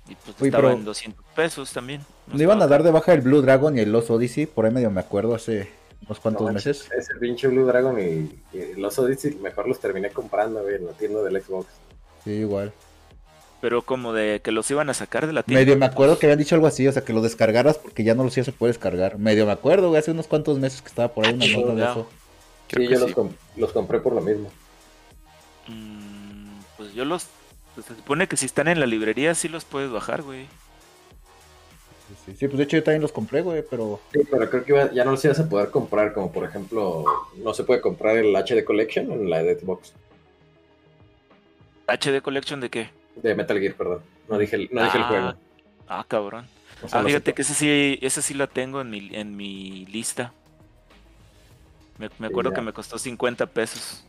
[0.09, 2.01] Y pues Oye, estaba en 200 pesos también.
[2.26, 4.64] No No iban a dar de baja el Blue Dragon y el Lost Odyssey, por
[4.64, 5.70] ahí medio me acuerdo, hace
[6.07, 6.89] unos cuantos No meses.
[6.97, 10.93] Ese pinche Blue Dragon y, y los Odyssey mejor los terminé comprando, güey, en la
[10.93, 11.68] tienda del Xbox.
[12.24, 12.72] Sí, igual.
[13.61, 15.61] Pero como de que los iban a sacar de la tienda.
[15.65, 18.15] Medio me acuerdo que habían dicho algo así, o sea, que lo descargaras porque ya
[18.15, 19.19] no los ibas a poder descargar.
[19.19, 21.65] Medio me acuerdo, güey, hace unos cuantos meses que estaba por ahí una nota de
[21.73, 21.93] chingado.
[22.03, 22.09] eso.
[22.69, 23.07] Creo sí, que yo sí.
[23.07, 24.49] Los, com- los compré por lo mismo.
[25.67, 27.27] Mm, pues yo los.
[27.75, 30.47] pues se supone que si están en la librería sí los puedes bajar, güey.
[32.09, 34.01] Sí, sí, sí, pues de hecho yo también los compré, güey, pero...
[34.15, 37.05] Sí, pero creo que iba- ya no los ibas a poder comprar, como por ejemplo,
[37.37, 39.93] no se puede comprar el HD Collection en la de Xbox.
[41.87, 42.91] HD Collection de qué?
[43.23, 44.01] De Metal Gear, perdón.
[44.29, 45.35] No dije el, no dije el Ah, juego.
[45.89, 46.47] Ah, cabrón.
[46.83, 49.37] O sea, Ah, no fíjate que esa sí, esa sí la tengo en mi, en
[49.37, 50.33] mi lista.
[51.99, 54.05] Me, me acuerdo que me costó 50 pesos.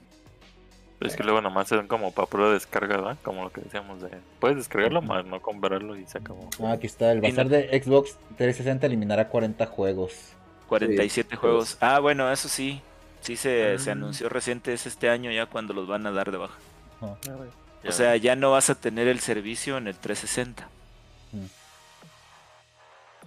[0.99, 3.17] Pero es que luego nomás se dan como para pura descarga, ¿verdad?
[3.23, 4.09] Como lo que decíamos de...
[4.41, 6.49] Puedes descargarlo, más no comprarlo y se acabó.
[6.61, 10.33] Ah, aquí está, el bazar no- de Xbox 360 eliminará 40 juegos.
[10.67, 11.77] 47 Sí, juegos.
[11.79, 12.81] Ah, bueno, eso sí.
[13.21, 13.93] Sí se, se Ah.
[13.93, 16.57] anunció reciente, es este año ya cuando los van a dar de baja.
[17.83, 20.67] Ya O sea, ya no vas a tener el servicio en el 360.
[21.31, 21.45] Mm.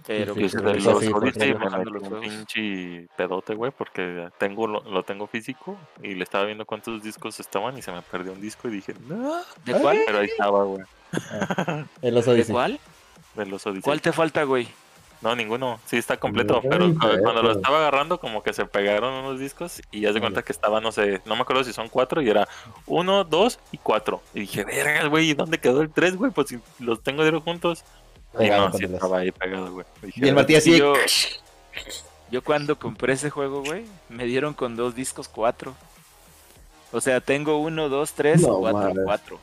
[0.05, 4.81] Pero Sí, pues, sí, sí, los sí, Odyssey un pinche pedote, güey, porque tengo lo,
[4.81, 8.41] lo tengo físico y le estaba viendo cuántos discos estaban y se me perdió un
[8.41, 9.99] disco y dije, no, ¿De cuál?
[10.05, 10.83] pero ahí estaba, güey,
[12.01, 12.53] Lost ¿De Odyssey.
[12.53, 12.79] cuál?
[13.35, 13.81] de los Odyssey.
[13.81, 14.67] ¿Cuál te falta, güey?
[15.23, 19.13] No, ninguno, sí está completo, pero cu- cuando lo estaba agarrando como que se pegaron
[19.13, 21.87] unos discos y ya se cuenta que estaba, no sé, no me acuerdo si son
[21.87, 22.45] cuatro y era
[22.85, 24.21] uno, dos y cuatro.
[24.33, 26.31] Y dije, verga, güey, ¿y dónde quedó el tres, güey?
[26.31, 27.85] Pues si los tengo dieron juntos.
[28.37, 29.85] Y no, sí el estaba ahí pegado, güey.
[30.15, 30.93] Y el Martí así, yo,
[32.31, 35.73] yo cuando compré ese juego, güey, me dieron con dos discos cuatro.
[36.91, 39.39] O sea, tengo uno, dos, tres, No, cuatro, cuatro.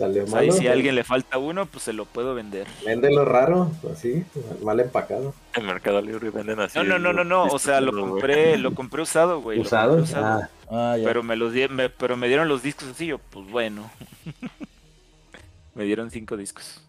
[0.00, 0.46] Salió O sea, malo.
[0.48, 2.66] y si a pues, alguien le falta uno, pues se lo puedo vender.
[2.86, 4.24] Véndelo raro, así,
[4.62, 5.34] mal empacado.
[5.54, 6.78] En Mercado Libre venden así.
[6.78, 7.44] No, no, no, no, no.
[7.44, 9.60] O sea, lo compré, lo compré usado, güey.
[9.60, 9.96] ¿Usado?
[9.96, 10.24] compré usado.
[10.42, 11.04] Ah, Ah, ya.
[11.04, 13.90] Pero me los di- me, pero me dieron los discos así, yo, pues bueno.
[15.74, 16.82] me dieron cinco discos.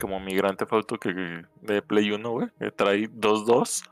[0.00, 3.82] Como Migrante Auto que de Play 1, güey, que trae 2-2.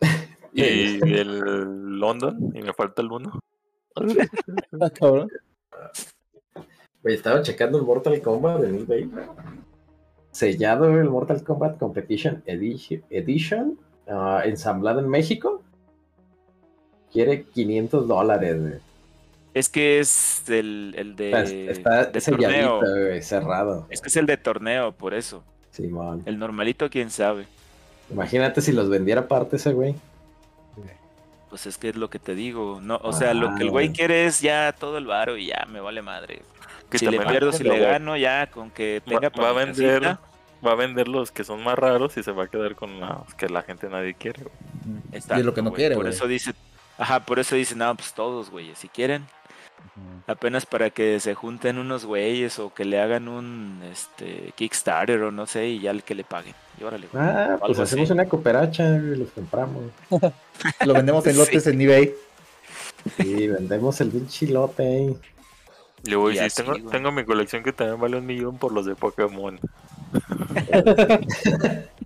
[0.52, 3.40] y el London, y me falta el 1.
[4.80, 5.28] Ah, cabrón.
[7.06, 9.22] Oye, estaba checando el Mortal Kombat de 2020.
[10.32, 13.78] Sellado el Mortal Kombat Competition Edition, edition
[14.08, 15.62] ah, ensamblado en México.
[17.12, 18.80] Quiere 500 dólares.
[19.54, 21.30] Es que es el, el de,
[21.70, 23.06] Está, está de selladito, torneo.
[23.06, 23.86] güey, cerrado.
[23.88, 25.44] Es que es el de torneo, por eso.
[25.70, 26.22] Simón.
[26.26, 27.46] El normalito, quién sabe.
[28.10, 29.94] Imagínate si los vendiera aparte ese güey.
[31.48, 32.80] Pues es que es lo que te digo.
[32.82, 33.70] No, o sea, lo que el Ah.
[33.70, 36.42] güey quiere es ya todo el varo y ya me vale madre.
[36.90, 40.02] Que si le pierdo, si le gano, ya con que va, tenga va a vender
[40.02, 40.20] casita,
[40.66, 43.34] va a vender los que son más raros y se va a quedar con los
[43.36, 44.42] que la gente nadie quiere.
[44.42, 44.54] güey.
[45.12, 46.14] Y es lo que no güey, quiere, Por güey.
[46.14, 46.52] eso dice,
[46.98, 49.26] ajá, por eso dice, no, pues todos, güey, si quieren,
[50.26, 55.30] apenas para que se junten unos güeyes o que le hagan un este Kickstarter o
[55.32, 56.54] no sé, y ya el que le paguen.
[56.80, 57.24] Y órale, güey.
[57.24, 58.12] Ah, pues hacemos así.
[58.12, 59.84] una cooperacha y los compramos.
[60.84, 61.38] Lo vendemos en Sí.
[61.38, 62.14] lotes en eBay.
[63.18, 65.14] Y vendemos el pinche lote
[66.06, 66.90] le voy Y a así, decir, tengo, güey.
[66.90, 69.58] tengo mi colección que también vale un millón por los de Pokémon.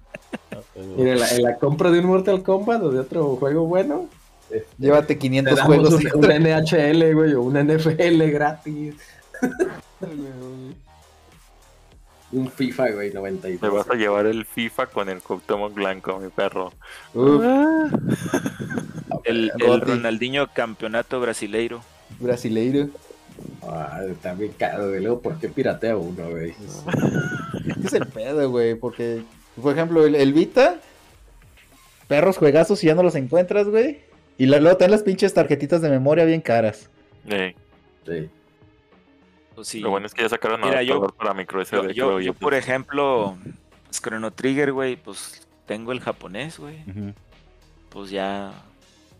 [0.96, 4.08] Mira, en la, en la compra de un Mortal Kombat o de otro juego bueno,
[4.50, 5.94] este, Llévate te 500 damos juegos.
[5.94, 8.94] un, un NHL, güey, o un NFL gratis.
[12.32, 13.60] un FIFA, güey, 92.
[13.62, 16.72] Me vas a llevar el FIFA con el Cuauhtémoc Blanco, mi perro.
[17.14, 17.42] Uf,
[19.24, 19.80] El, el Goti.
[19.80, 21.82] Ronaldinho campeonato brasileiro.
[22.18, 22.88] Brasileiro.
[23.62, 25.00] Ah, está bien caro, güey.
[25.00, 26.52] Luego, ¿por qué piratea uno, güey?
[26.52, 28.74] ¿Qué es el pedo, güey?
[28.74, 29.22] Porque,
[29.60, 30.80] por ejemplo, el, el Vita,
[32.08, 34.00] perros juegazos y ya no los encuentras, güey.
[34.38, 36.88] Y la- luego te dan las pinches tarjetitas de memoria bien caras.
[37.28, 37.54] Eh,
[38.06, 38.28] Sí.
[39.54, 39.80] Pues sí.
[39.80, 41.76] Lo bueno es que ya sacaron Mira, yo- para micro SD.
[41.76, 42.20] yo, yo, yo.
[42.20, 43.36] yo, por ejemplo,
[43.84, 46.78] pues, Chrono Trigger, güey, pues tengo el japonés, güey.
[47.90, 48.52] Pues ya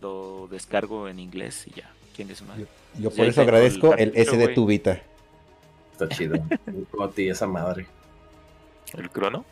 [0.01, 1.91] lo descargo en inglés y ya.
[2.15, 2.65] ¿Quién es su madre?
[2.99, 4.55] Yo por eso agradezco el S de güey.
[4.55, 5.01] tu Vita.
[5.93, 6.35] Está chido.
[7.17, 7.85] Esa madre.
[8.93, 9.45] ¿El crono?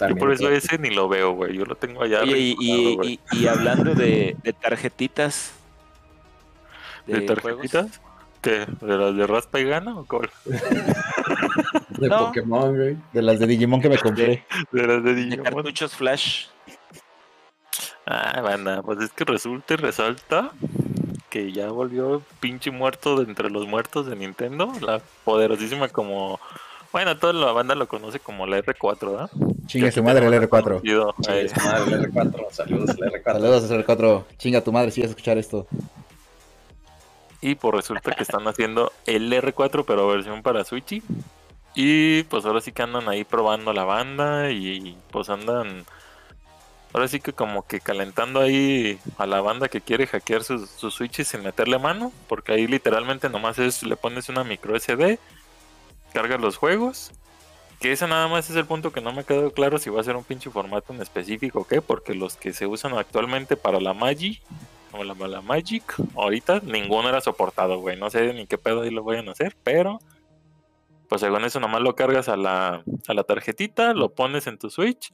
[0.00, 1.56] Yo por eso ese ni lo veo, güey.
[1.56, 2.22] Yo lo tengo allá.
[2.22, 5.52] Oye, y, y- y- y hablando de, de tarjetitas.
[7.06, 8.00] ¿De tarjetitas?
[8.40, 8.64] ¿Qué?
[8.80, 10.30] ¿De las de raspa y gana o cuál?
[11.98, 12.26] De No.
[12.26, 12.96] Pokémon, güey.
[13.12, 14.44] De las de Digimon que me compré.
[14.70, 15.44] De las de de Digimon.
[15.44, 16.46] cartuchos Flash.
[18.10, 20.52] Ah, banda, pues es que resulta y resalta
[21.28, 26.40] que ya volvió pinche muerto de entre los muertos de Nintendo, la poderosísima como...
[26.90, 29.30] Bueno, toda la banda lo conoce como la R4, ¿verdad?
[29.66, 30.62] Chinga su madre el R4.
[30.62, 32.50] Conocido, Sí, eh, esa madre, el R4.
[32.50, 33.32] Saludos, el R4.
[33.34, 34.24] Saludos al R4.
[34.38, 35.66] Chinga tu madre si vas a escuchar esto.
[37.42, 41.02] y pues resulta que están haciendo el R4 pero versión para Switch.
[41.74, 45.84] Y pues ahora sí que andan ahí probando la banda y pues andan...
[46.92, 51.28] Ahora sí que como que calentando ahí a la banda que quiere hackear sus, switches
[51.28, 55.18] sin meterle mano, porque ahí literalmente nomás es, le pones una micro SD,
[56.14, 57.12] cargas los juegos,
[57.78, 60.00] que ese nada más es el punto que no me ha quedado claro si va
[60.00, 63.56] a ser un pinche formato en específico o qué, porque los que se usan actualmente
[63.56, 64.40] para la Magic,
[64.92, 68.90] o la, la Magic, ahorita ninguno era soportado, güey, no sé ni qué pedo ahí
[68.90, 69.98] lo vayan a hacer, pero
[71.10, 72.82] pues según eso nomás lo cargas a la
[73.26, 75.12] tarjetita, lo pones en tu Switch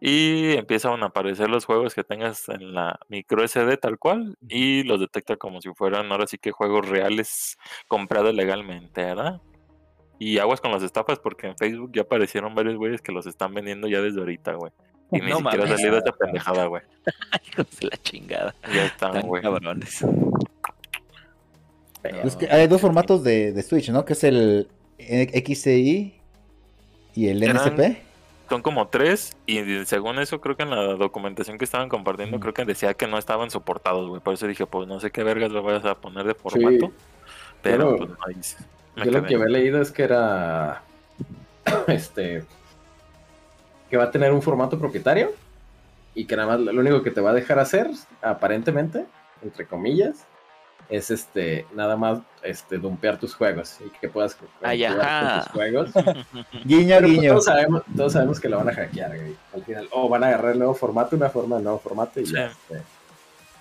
[0.00, 4.84] y empiezan a aparecer los juegos que tengas en la micro SD tal cual y
[4.84, 9.40] los detecta como si fueran ahora sí que juegos reales comprados legalmente, ¿verdad?
[10.20, 13.54] Y aguas con las estafas porque en Facebook ya aparecieron varios güeyes que los están
[13.54, 14.72] vendiendo ya desde ahorita, güey.
[15.12, 16.82] Y ni No siquiera ha salido esa pendejada, güey.
[17.52, 18.54] Hijos de la chingada.
[18.74, 19.42] Ya están, güey.
[19.42, 20.04] cabrones.
[22.02, 24.04] Pero- Es que hay dos formatos de, de Switch, ¿no?
[24.04, 24.68] Que es el
[24.98, 26.14] XCI
[27.14, 28.07] y el Eran- NSP.
[28.48, 32.40] Son como tres y según eso creo que en la documentación que estaban compartiendo Mm.
[32.40, 34.20] creo que decía que no estaban soportados, güey.
[34.22, 36.90] Por eso dije, pues no sé qué vergas lo vayas a poner de formato.
[37.62, 38.56] Pero Yo- pues
[38.96, 39.28] no Yo lo quedé.
[39.28, 40.82] que había leído es que era.
[41.88, 42.44] Este.
[43.90, 45.32] Que va a tener un formato propietario.
[46.14, 47.90] Y que nada más lo único que te va a dejar hacer,
[48.22, 49.04] aparentemente,
[49.42, 50.26] entre comillas,
[50.88, 51.66] es este.
[51.74, 53.76] Nada más este dumpear tus juegos.
[53.84, 55.30] Y que puedas Ay, jugar ajá.
[55.30, 55.90] con tus juegos.
[56.64, 57.30] Guiño, Pero pues, guiño.
[57.32, 59.36] todos, sabemos, todos sabemos que lo van a hackear, güey.
[59.54, 59.88] Al final.
[59.92, 62.32] O van a agarrar el nuevo formato, una forma del nuevo formato y Sí.
[62.34, 62.46] ya.
[62.46, 62.82] este,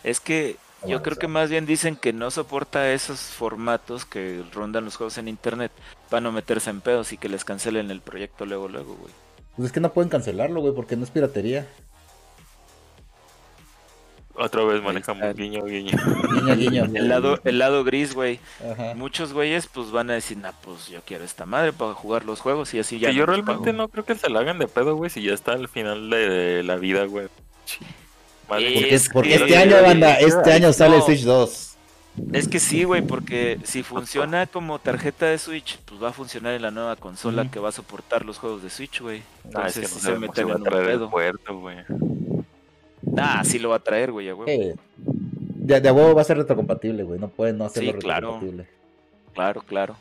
[0.04, 4.44] Es que yo Bueno, creo que más bien dicen que no soporta esos formatos que
[4.54, 5.72] rondan los juegos en internet
[6.10, 9.12] para no meterse en pedos y que les cancelen el proyecto luego, luego, güey.
[9.56, 11.66] Pues es que no pueden cancelarlo, güey, porque no es piratería.
[14.40, 15.98] Otra vez manejamos guiño, guiño.
[16.32, 16.84] Guiño, guiño.
[16.94, 18.40] El lado, el lado gris, güey.
[18.72, 18.94] Ajá.
[18.96, 22.40] Muchos güeyes pues van a decir, nah, pues yo quiero esta madre para jugar los
[22.40, 23.10] juegos y así ya.
[23.10, 23.78] Que yo no realmente pago".
[23.78, 26.62] no creo que se la hagan de pedo, güey, si ya está al final de
[26.64, 27.28] la vida, güey.
[28.48, 31.06] Vale, Porque, Es porque que- este año, banda, este año sale No.
[31.06, 31.64] Switch 2.
[32.34, 36.54] Es que sí, güey, porque si funciona como tarjeta de Switch, pues va a funcionar
[36.54, 39.22] en la nueva consola que va a soportar los juegos de Switch, güey.
[39.54, 41.10] Ah, es que Entonces no sí se meten en un pedo.
[41.12, 41.78] puerto, güey.
[43.16, 44.49] Ah, sí lo va a traer, güey, a huevo.
[44.51, 47.20] Eh, De, de a huevo va a ser retrocompatible, güey.
[47.20, 48.28] No pueden no hacerlo Sí, claro.
[48.39, 48.68] retrocompatible.
[49.34, 49.95] Claro, claro.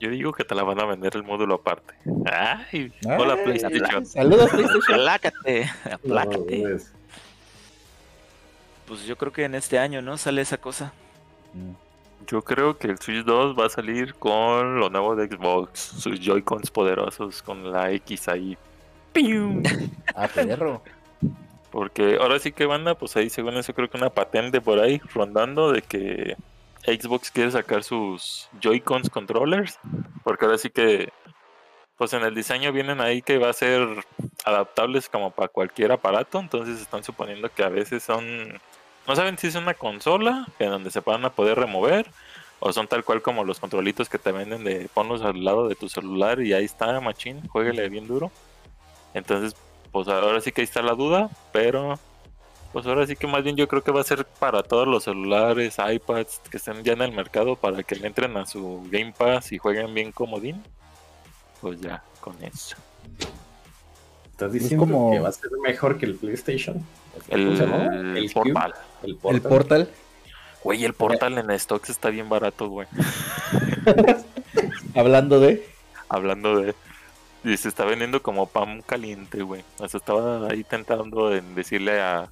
[0.00, 1.94] Yo digo que te la van a vender el módulo aparte.
[2.30, 4.04] Ay, Ay, hola PlayStation.
[4.04, 4.94] Saludos, PlayStation.
[5.00, 6.60] Aplácate, aplácate.
[6.62, 6.92] pues,
[8.86, 10.18] Pues yo creo que en este año, ¿no?
[10.18, 10.92] Sale esa cosa.
[11.54, 11.72] Mm.
[12.26, 16.18] Yo creo que el Switch 2 va a salir con lo nuevo de Xbox, sus
[16.20, 18.56] Joy-Cons poderosos con la X ahí.
[19.12, 19.62] ¡Pium!
[20.14, 20.82] Ah, perro.
[21.74, 25.00] Porque ahora sí que banda, pues ahí según eso creo que una patente por ahí
[25.12, 26.36] rondando de que
[26.86, 29.80] Xbox quiere sacar sus Joy-Cons controllers.
[30.22, 31.12] Porque ahora sí que,
[31.98, 33.88] pues en el diseño vienen ahí que va a ser
[34.44, 36.38] adaptables como para cualquier aparato.
[36.38, 38.52] Entonces están suponiendo que a veces son,
[39.08, 42.06] no saben si es una consola en donde se van a poder remover.
[42.60, 45.74] O son tal cual como los controlitos que te venden de ponlos al lado de
[45.74, 48.30] tu celular y ahí está, machín, jueguele bien duro.
[49.12, 49.56] Entonces,
[49.94, 52.00] pues ahora sí que ahí está la duda, pero
[52.72, 55.04] pues ahora sí que más bien yo creo que va a ser para todos los
[55.04, 59.14] celulares, iPads que estén ya en el mercado para que le entren a su Game
[59.16, 60.60] Pass y jueguen bien comodín.
[61.60, 62.74] Pues ya, con eso.
[64.32, 66.84] ¿Estás Es diciendo como- que va a ser mejor que el PlayStation?
[67.28, 68.18] El, ¿Cómo se llama?
[68.18, 68.32] el?
[68.32, 68.74] Portal.
[69.04, 69.42] El Portal.
[69.48, 69.88] Portal.
[70.64, 72.88] Güey, el Portal en stocks está bien barato, güey.
[74.96, 75.64] Hablando de.
[76.08, 76.74] Hablando de...
[77.44, 79.62] Y se está vendiendo como pan caliente, güey.
[79.78, 82.30] O sea, estaba ahí tentando en decirle a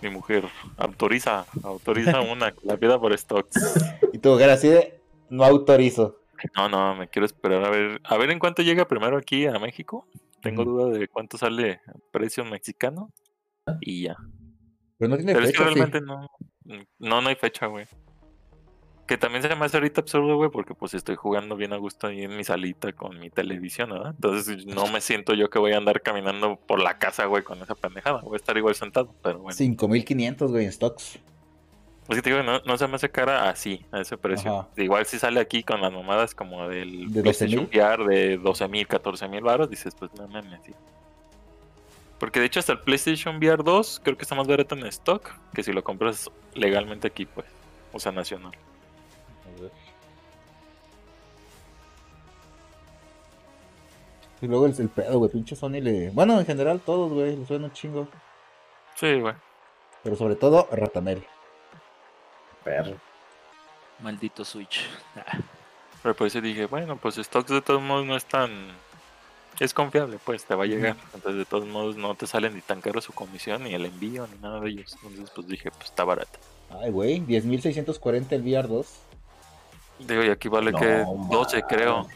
[0.00, 0.44] mi mujer,
[0.76, 3.56] autoriza, autoriza una, que la pida por stocks.
[4.12, 5.00] Y tu mujer así de.
[5.28, 6.18] No autorizo.
[6.56, 9.58] No, no, me quiero esperar a ver, a ver en cuánto llega primero aquí a
[9.58, 10.06] México.
[10.40, 13.10] Tengo duda de cuánto sale a precio mexicano.
[13.80, 14.16] Y ya.
[14.98, 15.74] Pero no tiene Pero es que fecha, sí.
[15.74, 16.26] realmente no,
[16.98, 17.86] no, no hay fecha, güey.
[19.06, 22.06] Que también se me hace ahorita absurdo, güey, porque pues estoy jugando bien a gusto
[22.06, 24.14] ahí en mi salita con mi televisión, ¿verdad?
[24.14, 27.60] Entonces no me siento yo que voy a andar caminando por la casa, güey, con
[27.60, 28.20] esa pendejada.
[28.20, 29.56] Voy a estar igual sentado, pero bueno.
[29.56, 31.18] 5500, güey, en stocks.
[32.06, 34.60] Pues que te digo, no, no se me hace cara así, a ese precio.
[34.60, 34.68] Ajá.
[34.76, 38.86] Igual si sale aquí con las mamadas como del ¿De PlayStation VR de 12 mil,
[38.86, 40.72] 14 mil baros, dices, pues no mames, sí.
[42.18, 45.30] Porque de hecho hasta el PlayStation VR 2 creo que está más barato en stock
[45.54, 47.46] que si lo compras legalmente aquí, pues.
[47.92, 48.52] O sea, nacional.
[54.42, 55.30] Y luego el, el pedo, güey.
[55.30, 56.10] Pinche Sony le.
[56.10, 57.36] Bueno, en general todos, güey.
[57.36, 58.08] Le suena un chingo.
[58.96, 59.34] Sí, güey.
[60.02, 61.24] Pero sobre todo, Ratamel.
[62.64, 62.96] Perro.
[64.00, 64.84] Maldito Switch.
[65.16, 65.38] Ah,
[66.02, 68.50] Pero por eso dije, bueno, pues stocks de todos modos no es tan...
[69.60, 70.96] Es confiable, pues te va a llegar.
[71.14, 74.26] Entonces de todos modos no te sale ni tan caro su comisión, ni el envío,
[74.26, 74.96] ni nada de ellos.
[75.04, 76.38] Entonces pues dije, pues está barato.
[76.80, 77.20] Ay, güey.
[77.20, 78.86] 10.640 el VR 2.
[80.00, 81.66] Digo, y aquí vale No, que 12 man.
[81.68, 82.08] creo.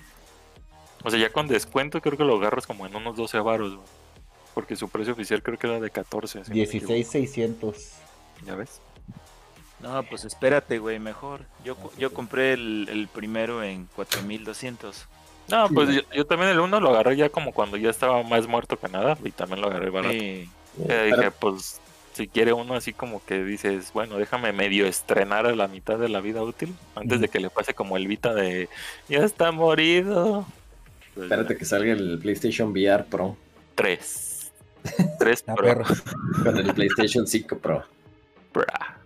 [1.06, 3.86] O sea, ya con descuento creo que lo agarras como en unos 12 varos, güey.
[4.54, 6.44] Porque su precio oficial creo que era de 14.
[6.44, 6.92] si no me equivoco.
[6.92, 7.92] 16,600.
[8.44, 8.80] ¿Ya ves?
[9.78, 11.42] No, pues espérate, güey, mejor.
[11.64, 15.06] Yo, yo compré el, el primero en 4200.
[15.48, 18.24] No, Sí, pues yo, yo también el uno lo agarré ya como cuando ya estaba
[18.24, 19.16] más muerto que nada.
[19.22, 20.12] Y también lo agarré barato.
[20.12, 20.50] Sí.
[20.88, 21.80] Eh, dije, pues
[22.14, 26.08] si quiere uno así como que dices, bueno, déjame medio estrenar a la mitad de
[26.08, 28.68] la vida útil antes de que le pase como el Vita de
[29.08, 30.46] ya está morido.
[31.16, 33.36] Pues, Espérate que salga el PlayStation VR Pro
[33.74, 34.52] Tres.
[35.18, 35.64] Tres Ah, Pro.
[35.66, 35.84] perro.
[36.44, 37.82] con el PlayStation 5 Pro.
[38.54, 38.98] Bra.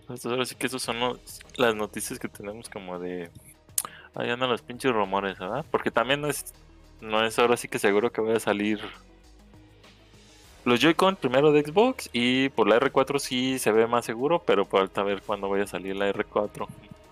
[0.00, 3.30] Entonces ahora sí que esos son los- las noticias que tenemos como de...
[4.14, 5.64] Ahí andan los pinches rumores, ¿verdad?
[5.70, 6.52] Porque también no es,
[7.00, 8.80] no es ahora sí que seguro que vaya a salir
[10.64, 14.64] los Joy-Con primero de Xbox y por la R4 sí se ve más seguro, pero
[14.64, 16.66] falta ver cuándo vaya a salir la R4.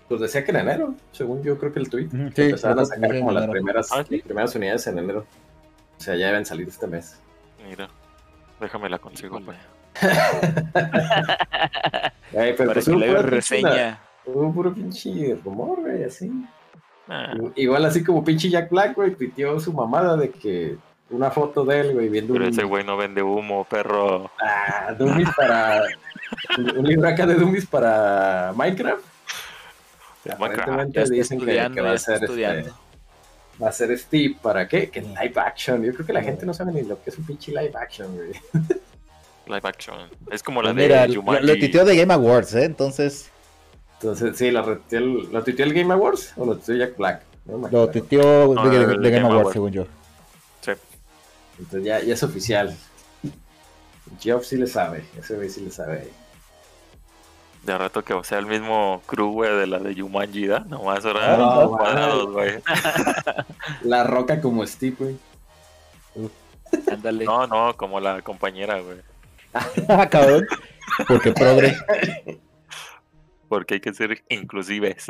[0.09, 2.09] Pues decía que en enero, según yo creo que el tweet.
[2.35, 4.17] Sí, Empezaron a sacar como las primeras, Ah, ¿sí?
[4.17, 5.25] las primeras unidades en enero.
[5.97, 7.19] O sea, ya deben salir este mes.
[7.67, 7.87] Mira,
[8.59, 9.39] déjame la consigo.
[9.39, 9.57] Híjole.
[9.93, 10.13] pues.
[12.37, 13.99] Ay, pero Para pues que le reseña.
[14.25, 16.31] Hubo puro pinche rumor, güey, así.
[17.07, 20.77] Ah, Igual así como pinche Jack Black, güey, tuiteó su mamada de que
[21.09, 24.31] una foto de él, güey, viendo pero un, ese güey no vende humo, perro.
[24.41, 25.83] ah, Dummies para...
[26.57, 29.03] un un libro acá de Dummies para Minecraft.
[30.31, 32.69] Aparentemente dicen que, va a ser estudiando.
[32.69, 34.89] este, va a ser Steve para qué?
[34.89, 35.83] Que live action.
[35.83, 38.15] Yo creo que la gente no sabe ni lo que es un pinche live action,
[38.15, 38.31] güey.
[39.45, 40.09] Live action.
[40.31, 41.45] Es como la Pues mira, de lo, Jumanji.
[41.45, 42.63] lo tuiteó de Game Awards, ¿eh?
[42.63, 43.29] Entonces,
[43.99, 47.23] Entonces, sí, lo ¿lo tuiteó el Game Awards o lo tuiteó Jack Black.
[47.43, 49.85] No lo No, de, el de de Game Game Awards, según yo.
[50.61, 50.71] Sí.
[51.59, 52.73] Entonces ya, ya es oficial.
[54.19, 56.09] Geoff sí le sabe, ese güey sí le sabe.
[57.63, 60.59] De rato que sea el mismo crew, güey, de la de Jumanji, ¿da?
[60.61, 61.79] Nomás ahora No, güey.
[61.79, 62.51] cuadrados, güey.
[63.83, 65.17] La roca como Steve, güey.
[66.91, 67.23] Ándale.
[67.25, 68.97] No, no, como la compañera, güey.
[69.87, 70.45] Ah, cabrón.
[71.07, 71.75] Porque progre.
[73.47, 75.07] Porque hay que ser inclusives.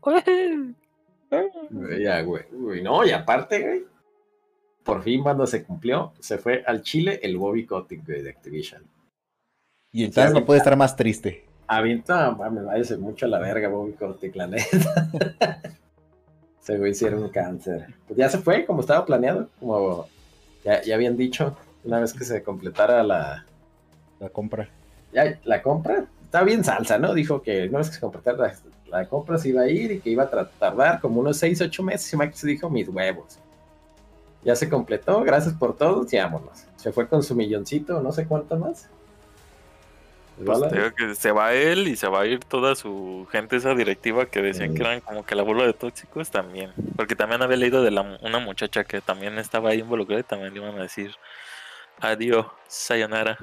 [0.00, 0.22] Güey,
[2.00, 2.44] Ya, güey.
[2.52, 3.84] Uy, no, y aparte, güey.
[4.84, 8.84] Por fin, cuando se cumplió, se fue al Chile el Bobby Kotick, güey, de Activision.
[9.90, 11.47] Y entonces no puede estar más triste.
[11.68, 15.10] Avienta, mames, váyase mucho a la verga, Bobby Kotick, la neta.
[16.60, 17.94] Se güey hicieron un cáncer.
[18.06, 19.48] Pues ya se fue, como estaba planeado.
[19.58, 20.06] Como
[20.64, 23.46] ya, ya habían dicho, una vez que se completara la,
[24.18, 24.68] La compra.
[25.12, 27.14] ya, la compra, estaba bien salsa, ¿no?
[27.14, 28.54] Dijo que una vez que se completara la,
[28.90, 31.82] la compra se iba a ir y que iba a tardar como unos 6, 8
[31.82, 32.12] meses.
[32.12, 33.38] Y Mike dijo, mis huevos.
[34.44, 36.64] Ya se completó, gracias por todo, y vámonos.
[36.76, 38.88] Se fue con su milloncito, no sé cuánto más.
[40.44, 43.74] Pues digo que se va él y se va a ir toda su gente esa
[43.74, 44.86] directiva que decían que Mm.
[44.86, 46.72] eran como que la bola de tóxicos también.
[46.96, 50.52] Porque también había leído de la, una muchacha que también estaba ahí involucrada y también
[50.54, 51.12] le iban a decir
[52.00, 53.36] adiós, sayonara.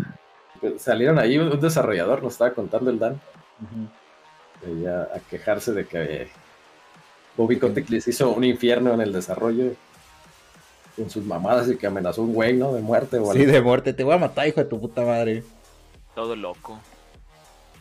[0.80, 3.20] Salieron ahí un desarrollador, nos estaba contando el Dan,
[4.82, 6.28] ya a quejarse de que
[7.38, 9.74] Bobby Kotick les hizo un infierno en el desarrollo
[10.96, 12.74] con sus mamadas y que amenazó a un güey, ¿no?
[12.74, 13.52] De muerte o Sí, algo.
[13.52, 13.94] de muerte.
[13.94, 15.44] Te voy a matar, hijo de tu puta madre.
[16.16, 16.80] Todo loco.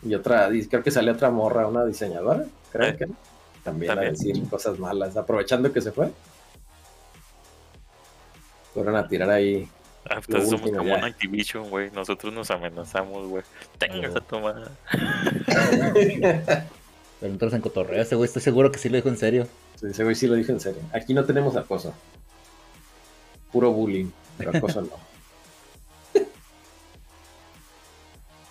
[0.03, 3.07] Y otra, y creo que salió otra morra, una diseñadora, creo Eh, que
[3.63, 6.11] también, a decir cosas malas, aprovechando que se fue.
[8.73, 9.67] Fueron a tirar ahí.
[10.07, 10.97] Hasta Lo somos último, como ya.
[10.97, 11.89] un Activision, güey.
[11.91, 13.43] Nosotros nos amenazamos, güey.
[13.79, 14.17] Tengas Oh.
[14.17, 14.71] a tomar.
[17.19, 19.47] Pero entonces en cotorreo, ese güey estoy seguro que sí lo dijo en serio.
[19.79, 20.81] Sí, ese güey sí lo dijo en serio.
[20.93, 21.93] Aquí no tenemos acoso.
[23.51, 24.89] Puro bullying, pero acoso no.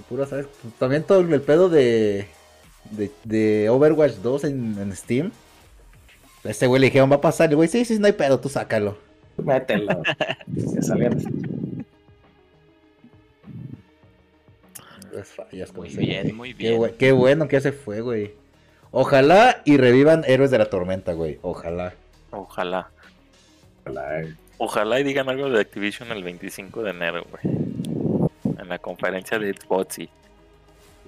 [0.08, 0.46] Puro, ¿sabes?
[0.78, 2.26] También todo el pedo de,
[2.90, 5.32] de, de Overwatch 2 en, en Steam.
[6.44, 7.48] A Este güey le dijeron, va a pasar.
[7.48, 8.98] Y el güey, sí, sí, no hay pedo, tú sácalo.
[9.36, 10.02] Mételo.
[15.12, 16.32] Las fallas, como Muy ese bien, güey.
[16.34, 16.94] muy Qué, bien.
[16.98, 18.32] qué bueno que se fue, güey.
[18.90, 21.38] Ojalá y revivan Héroes de la Tormenta, güey.
[21.42, 21.94] Ojalá.
[22.30, 22.90] Ojalá.
[23.86, 24.24] La-
[24.58, 27.53] Ojalá y digan algo de Activision el 25 de enero, güey.
[28.64, 30.08] En la conferencia de Xbox y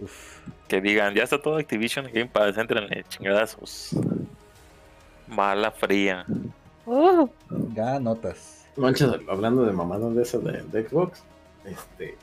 [0.02, 0.40] Uf.
[0.68, 3.96] que digan, ya está todo Activision Game Pass, entrenle, chingadazos.
[5.26, 6.26] Bala fría.
[7.72, 8.66] Ya notas.
[8.76, 11.24] Manches, hablando de mamadas de eso de, de Xbox,
[11.64, 12.18] este,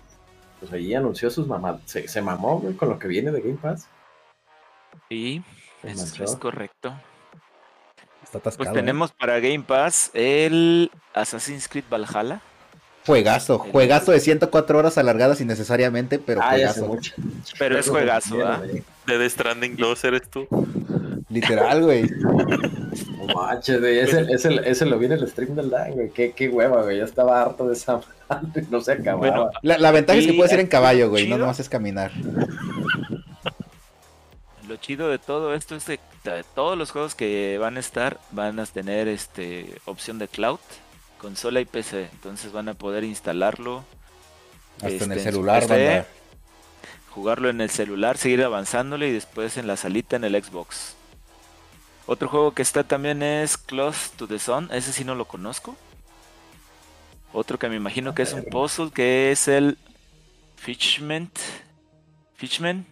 [0.60, 1.82] pues ahí anunció sus mamadas.
[1.86, 3.90] Se, se mamó, güey, con lo que viene de Game Pass.
[5.10, 5.44] Sí,
[5.82, 6.94] Se es, correcto.
[8.22, 8.66] Está atascado.
[8.66, 8.80] Pues ¿eh?
[8.80, 12.40] tenemos para Game Pass el Assassin's Creed Valhalla.
[13.06, 13.60] Juegazo.
[13.60, 16.88] Juegazo de 104 horas alargadas innecesariamente, pero ah, juegazo.
[16.88, 17.14] mucho.
[17.60, 18.62] Pero es juegazo, ¿ah?
[18.62, 20.48] De The Stranding 2 eres tú.
[21.30, 22.10] Literal, güey.
[23.24, 26.10] No manches, güey, ese, ese, ese lo vi en el stream del Dan, güey.
[26.12, 26.98] Qué, qué hueva, güey.
[26.98, 28.66] Ya estaba harto de esa madre.
[28.70, 29.18] No se acababa.
[29.18, 31.28] Bueno, La, la ventaja es que puedes ir en caballo, güey.
[31.28, 32.12] No nomás es caminar.
[34.68, 38.20] Lo chido de todo esto es que de todos los juegos que van a estar
[38.32, 40.60] van a tener este opción de cloud,
[41.24, 42.10] consola y PC.
[42.14, 43.88] Entonces van a poder instalarlo,
[44.82, 45.68] Hasta en Este, el en su celular, PC.
[45.68, 46.08] banda.
[47.08, 50.98] jugarlo en el celular, seguir avanzándole y después en la salita en el Xbox.
[52.06, 55.78] Otro juego que está también es Close to the Sun, ese sí no lo conozco.
[57.32, 59.78] Otro que me imagino que es un puzzle que es el
[60.58, 61.32] Fishman.
[62.36, 62.86] Fishman.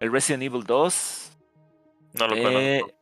[0.00, 1.32] El Resident Evil 2.
[2.14, 2.92] No lo Eh, conozco.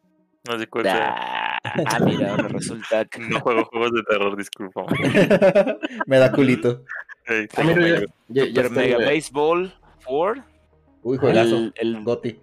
[0.44, 1.18] No sé cuál sea.
[1.86, 4.84] Ah, mira, ahora resulta que No juego juegos de terror, disculpa.
[6.06, 6.84] Me da culito.
[7.26, 9.06] Ey, Ah, mira, ya, ya Mega güey.
[9.08, 10.44] Baseball 4.
[11.02, 11.56] Uy, juegazo.
[11.56, 12.38] El, el, Goti.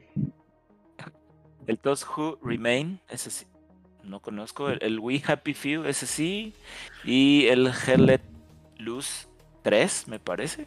[1.68, 3.46] el Those Who Remain, ese sí.
[4.04, 4.70] No conozco.
[4.70, 6.54] El, el We Happy Few, ese sí.
[7.04, 8.22] Y el Hell Let
[8.78, 9.28] Loose
[9.62, 10.66] 3, me parece.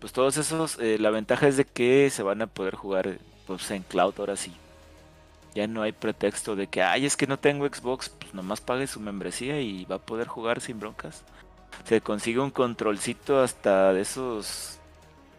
[0.00, 3.70] Pues todos esos, eh, la ventaja es de que se van a poder jugar pues,
[3.70, 4.52] en cloud ahora sí.
[5.54, 8.86] Ya no hay pretexto de que, ay, es que no tengo Xbox, pues nomás pague
[8.88, 11.22] su membresía y va a poder jugar sin broncas.
[11.84, 14.78] Se consigue un controlcito hasta de esos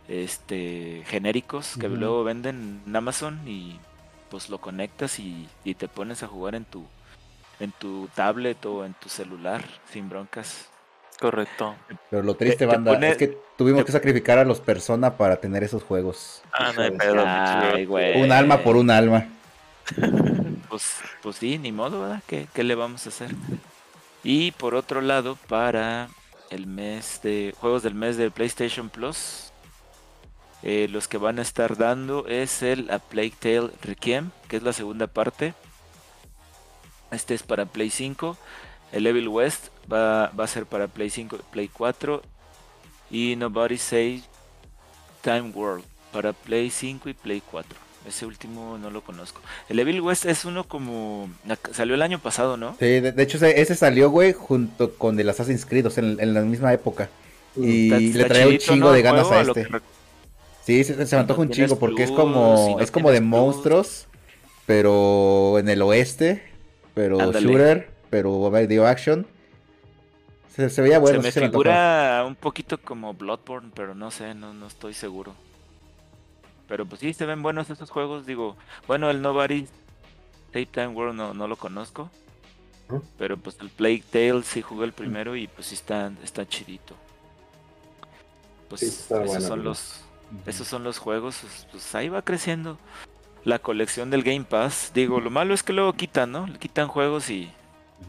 [0.07, 3.79] este genéricos que luego venden en Amazon y
[4.29, 6.83] pues lo conectas y, y te pones a jugar en tu
[7.59, 10.69] en tu tablet o en tu celular sin broncas.
[11.19, 11.73] Correcto.
[12.11, 14.59] Pero lo triste, Te- te banda, pone- es que tuvimos te- que sacrificar a los
[14.59, 16.41] personas para tener esos juegos.
[16.51, 16.97] Ah, no hay Híjole.
[16.97, 17.23] pedo.
[17.25, 17.91] Ay, mi chico.
[17.91, 18.21] güey.
[18.21, 19.25] Un alma por un alma.
[20.69, 22.23] Pues, pues sí, ni modo, ¿verdad?
[22.27, 23.29] ¿Qué, qué le vamos a hacer?
[24.23, 26.09] Y por otro lado, para
[26.49, 29.51] el mes de juegos del mes de PlayStation Plus,
[30.63, 34.63] eh, los que van a estar dando es el A Plague Tale Requiem, que es
[34.63, 35.53] la segunda parte.
[37.11, 38.35] Este es para Play 5.
[38.91, 42.23] El Evil West va, va a ser para Play 5 y Play 4.
[43.11, 44.23] Y Nobody Say
[45.21, 47.84] Time World para Play 5 y Play 4.
[48.07, 49.41] Ese último no lo conozco.
[49.67, 51.29] El Evil West es uno como...
[51.71, 52.75] Salió el año pasado, ¿no?
[52.79, 56.19] Sí, de, de hecho ese, salió, güey, junto con el Assassin's Creed, o sea, en,
[56.19, 57.09] en la misma época.
[57.55, 58.91] Y Está- le traía un chingo ¿no?
[58.91, 59.65] de ganas a este.
[59.65, 59.79] que
[60.65, 63.19] Sí, se, se me antoja un chingo porque es como si no es como de
[63.19, 63.29] plus.
[63.29, 64.07] monstruos,
[64.65, 66.43] pero en el oeste,
[66.93, 67.47] pero Ándale.
[67.47, 69.27] shooter, pero video action.
[70.55, 71.63] Se, se veía bueno, se me sí se me antoja.
[71.63, 75.35] figura un poquito como Bloodborne, pero no sé, no, no estoy seguro.
[76.67, 78.25] Pero pues sí, se ven buenos esos juegos.
[78.25, 78.55] Digo,
[78.87, 79.67] bueno, el Nobody
[80.47, 82.09] Tape Time World no, no lo conozco.
[83.17, 86.95] Pero pues el Plague Tale sí jugué el primero y pues sí está, está chidito.
[88.69, 89.65] Pues Sí, está esos son ¿no?
[89.65, 90.01] los
[90.45, 92.79] esos son los juegos, pues, pues ahí va creciendo
[93.43, 94.91] la colección del Game Pass.
[94.93, 96.47] Digo, lo malo es que luego quitan, ¿no?
[96.47, 97.51] Le quitan juegos y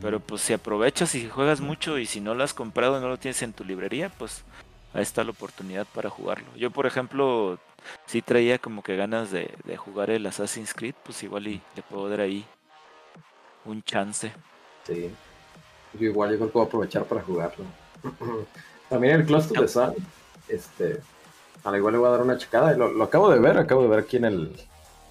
[0.01, 3.09] pero pues si aprovechas y juegas mucho y si no lo has comprado y no
[3.09, 4.45] lo tienes en tu librería, pues
[4.93, 6.47] ahí está la oportunidad para jugarlo.
[6.57, 7.59] Yo, por ejemplo,
[8.07, 11.83] sí traía como que ganas de, de jugar el Assassin's Creed, pues igual y le
[11.83, 12.45] puedo dar ahí
[13.65, 14.33] un chance.
[14.87, 15.11] Sí.
[15.99, 17.65] Yo igual yo creo que voy a aprovechar para jugarlo.
[18.89, 19.95] También el Close to the Sun.
[20.49, 21.01] Este.
[21.65, 22.73] Al igual le voy a dar una checada.
[22.77, 24.57] Lo, lo acabo de ver, acabo de ver aquí en el,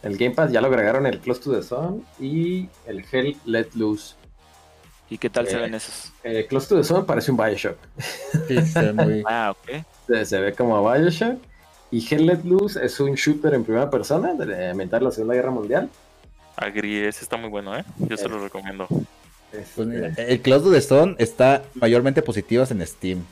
[0.04, 0.52] el Game Pass.
[0.52, 4.16] Ya lo agregaron el Close to the Sun y el Hell Let Loose.
[5.10, 5.62] ¿Y qué tal se Eh.
[5.62, 6.14] ven esos?
[6.24, 7.78] Eh, Close to the Sun parece un Bioshock.
[8.48, 9.24] Sí, se ve muy...
[9.28, 9.84] Ah, ok.
[10.08, 11.38] Se, se ve como Bioshock.
[11.96, 15.52] Y Hell Let Loose es un shooter en primera persona de ambientar la Segunda Guerra
[15.52, 15.89] Mundial.
[16.58, 17.86] Agri, ese está muy bueno, ¿eh?
[18.00, 18.86] Yo se lo recomiendo.
[19.54, 23.24] Este, Pues mira, el Close to the Stone está mayormente positivas en Steam.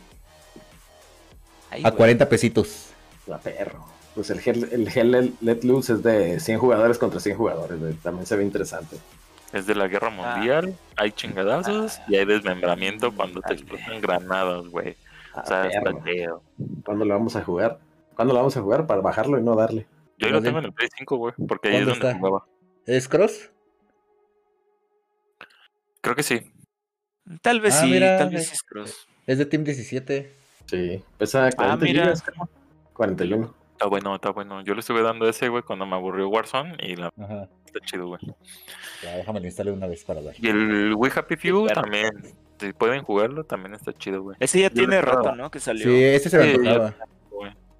[1.72, 1.98] Ay, A güey.
[1.98, 2.92] 40 pesitos.
[3.28, 3.84] La perro.
[4.16, 7.78] Pues el Hell, el Hell Let- Let Loose es de 100 jugadores contra 100 jugadores.
[7.82, 7.94] güey.
[7.96, 8.96] También se ve interesante.
[9.52, 14.96] Es de la guerra mundial, hay chingadazos y hay desmembramiento cuando te explotan granadas, güey.
[15.34, 16.02] Ah, O sea, está perro.
[16.06, 16.42] chido.
[16.86, 17.78] ¿Cuándo lo vamos a jugar?
[18.16, 18.86] ¿Cuándo lo vamos a jugar?
[18.88, 19.88] Para bajarlo y no darle.
[20.18, 22.20] Yo lo tengo en el Play 5, güey, porque ahí es ¿Dónde donde está?
[22.20, 22.46] jugaba.
[22.86, 23.52] ¿Es Cross?
[26.02, 26.42] Creo que sí.
[27.42, 28.36] Tal vez Ah, sí, mira, tal eh.
[28.36, 29.08] vez sí es cross.
[29.26, 30.34] Es de Team 17.
[30.66, 31.04] Sí.
[31.18, 32.04] Pesa 40 mira.
[32.04, 32.50] gigas, creo.
[32.94, 33.56] 41.
[33.72, 34.62] Está bueno, está bueno.
[34.64, 37.48] Yo le estuve dando ese, güey, cuando me aburrió Warzone y la Ajá.
[37.66, 38.20] está chido, güey.
[39.02, 40.36] Ya, déjame lo instale una vez para ver.
[40.38, 41.82] Y el We Happy Few Claro.
[41.82, 42.12] también,
[42.60, 44.36] si pueden jugarlo, también está chido, güey.
[44.42, 45.50] Ese ya Yo tiene rato, ¿no?
[45.50, 45.86] Que salió.
[45.86, 46.94] Sí, ese se me Sí.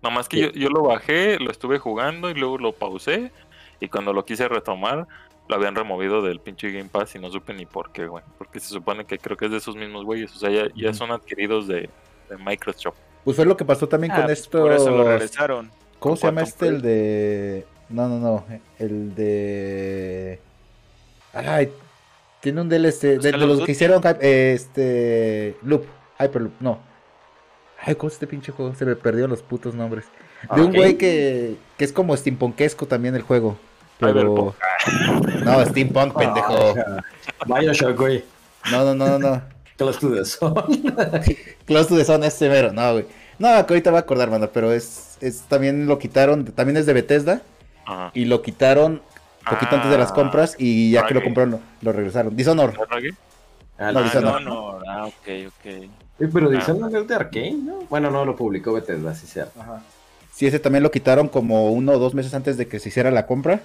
[0.04, 3.32] Nomás que yo, yo lo bajé, lo estuve jugando y luego lo pausé.
[3.80, 5.08] Y cuando lo quise retomar,
[5.48, 8.24] lo habían removido del pinche Game Pass y no supe ni por qué, güey.
[8.38, 10.34] Porque se supone que creo que es de esos mismos güeyes.
[10.36, 11.90] O sea, ya, ya son adquiridos de,
[12.30, 12.98] de Microsoft.
[13.24, 14.62] Pues fue lo que pasó también Ah, con pues esto.
[14.62, 15.72] Por eso lo regresaron.
[16.00, 16.68] ¿Cómo se llama Quantum este?
[16.68, 17.66] El de.
[17.90, 18.46] No, no, no.
[18.80, 20.40] El de.
[21.34, 21.72] Ay,
[22.42, 23.02] tiene un DLC.
[23.02, 25.58] De, Pues de los que hicieron eh, este.
[25.64, 25.86] Loop.
[26.20, 26.80] Hyperloop, no.
[27.86, 28.74] Ay, ¿cómo es este pinche juego?
[28.76, 30.06] Se me perdieron los putos nombres.
[30.56, 30.76] De un Ok.
[30.76, 33.58] güey que, que es como steampunkesco también el juego.
[34.00, 34.56] Pero.
[35.46, 36.76] No, steampunk, pendejo.
[36.78, 37.04] Ah,
[37.60, 38.24] Bioshock, güey.
[38.72, 39.42] No, no, no, no, no.
[39.78, 40.54] Close to the Sun.
[41.66, 43.06] Close to the Sun es severo, no, güey.
[43.40, 46.86] No, que ahorita va a acordar, manda, pero es, es también lo quitaron, también es
[46.86, 47.42] de Bethesda
[47.86, 48.12] Ajá.
[48.14, 49.02] y lo quitaron
[49.50, 52.36] poquito antes de las Ah, compras y ya que lo compraron lo, lo regresaron.
[52.36, 52.74] Dishonor.
[53.80, 55.90] Ah, No, no, ah, ok, ok.
[56.20, 56.52] Sí, pero Ah.
[56.52, 57.80] Dishonored es de Arkane, ¿no?
[57.90, 59.60] Bueno, no, lo publicó Bethesda, sí, cierto.
[60.32, 63.12] Sí, ese también lo quitaron como uno o dos meses antes de que se hiciera
[63.12, 63.62] la compra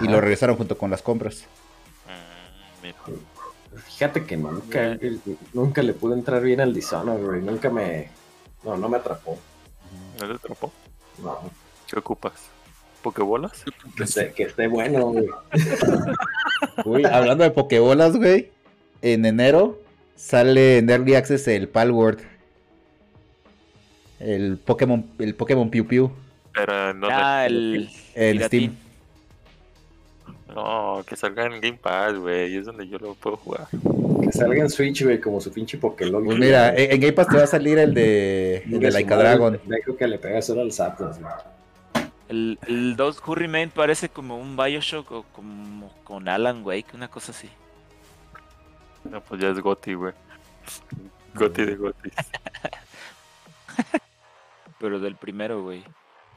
[0.00, 1.44] y lo regresaron junto con las compras.
[2.82, 2.96] Mira.
[3.84, 4.98] Fíjate que nunca,
[5.52, 7.42] nunca le pude entrar bien al Dishonored, güey.
[7.42, 8.10] Nunca me...
[8.64, 9.38] No, no me atrapó.
[10.20, 10.72] ¿No te atrapó?
[11.22, 11.38] No.
[11.88, 12.32] ¿Qué ocupas?
[13.02, 13.64] ¿Pokebolas?
[13.96, 15.28] Que esté, que esté bueno, güey.
[16.84, 18.50] Uy, hablando de Pokébolas, güey,
[19.02, 19.78] en enero
[20.18, 22.20] sale en Early Access el Palworld.
[24.20, 26.10] El Pokémon, el Pokémon Piu Piu
[26.52, 27.88] Pero no, Ah, el.
[28.16, 28.42] en.
[28.42, 28.76] Steam.
[30.48, 32.56] no, que salga en Game Pass, güey.
[32.56, 33.68] Es donde yo lo puedo jugar.
[34.22, 36.24] Que salga en Switch, güey, como su pinche Pokémon.
[36.24, 39.16] Pues mira, en, en Game Pass te va a salir el de, el de Laika
[39.16, 39.60] Dragon.
[39.66, 41.32] Dejo que le pega solo al Zapdos, güey.
[42.28, 47.08] El, el 2 Hurry Man parece como un Bioshock o como con Alan Wake, una
[47.08, 47.48] cosa así.
[49.04, 50.12] No, pues ya es Goti, güey.
[51.34, 52.10] Goti de Goti.
[54.78, 55.84] Pero del primero, güey.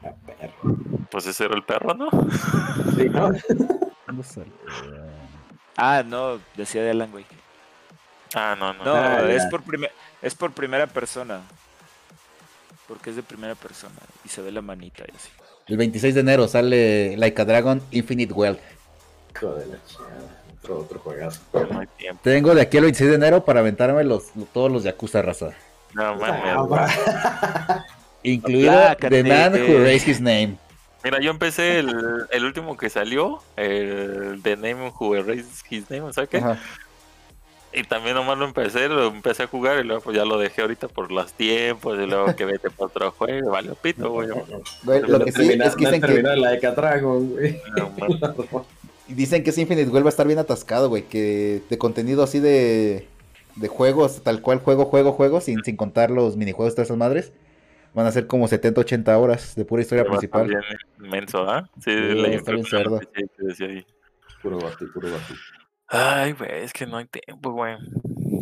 [0.04, 0.76] Ah, perro.
[1.10, 2.08] Pues ese era el perro, ¿no?
[2.96, 3.30] Sí, ¿no?
[4.04, 4.52] ¿Cuándo salió?
[5.76, 7.36] Ah, no, decía de Alan Wake.
[8.34, 8.84] Ah, no, no.
[8.84, 9.62] No, Ah, es por
[10.22, 11.40] es por primera persona.
[12.88, 13.94] Porque es de primera persona
[14.24, 15.28] y se ve la manita y así.
[15.68, 18.60] El 26 de enero sale Laika Dragon Infinite Wealth.
[19.34, 20.41] Hijo de la chingada.
[20.62, 21.40] Otro, otro juegazo.
[21.52, 22.20] No hay tiempo.
[22.22, 25.50] Tengo de aquí al 26 de enero para aventarme los, todos los Yakuza raza.
[25.94, 26.92] No, Ah, mames.
[28.22, 28.72] Incluido.
[28.96, 30.56] The Man Who Raised His Name.
[31.04, 31.92] Mira, yo empecé el,
[32.30, 36.36] el último que salió, el The Name Who Erased His Name, ¿sabes qué?
[36.38, 36.58] Ajá.
[37.74, 40.60] Y también nomás lo empecé, lo empecé a jugar y luego pues ya lo dejé
[40.60, 44.28] ahorita por los tiempos y luego que vete para otro juego, vale pito, güey.
[44.84, 47.60] Güey, lo que sí es que dicen que, la de güey.
[47.76, 47.90] No,
[49.08, 49.16] man.
[49.16, 51.02] dicen que ese Infinite Well va a estar bien atascado, güey.
[51.02, 53.06] Que de contenido así de,
[53.56, 56.98] de juegos, tal cual juego, juego, juego, sin, sin contar los minijuegos de todas esas
[56.98, 57.32] madres.
[57.94, 60.48] Van a ser como 70, 80 horas de pura historia estar principal.
[60.48, 60.62] bien
[60.98, 61.68] inmenso, ¿ah?
[61.84, 63.00] Sí, Sí, leí está bien cerdo.
[64.42, 65.34] Puro bati, puro bati.
[65.88, 67.76] Ay, güey, es que no hay tiempo, güey.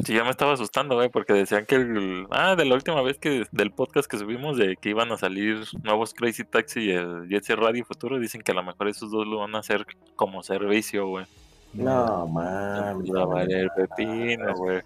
[0.05, 2.27] Sí, ya me estaba asustando, güey, porque decían que el...
[2.31, 5.65] Ah, de la última vez que del podcast que subimos de que iban a salir
[5.83, 9.11] nuevos Crazy Taxi y el Jet Set Radio Futuro, dicen que a lo mejor esos
[9.11, 9.87] dos lo van a hacer
[10.17, 11.27] como servicio, güey.
[11.73, 13.11] No, mames.
[13.15, 14.81] Va a valer pepino, güey.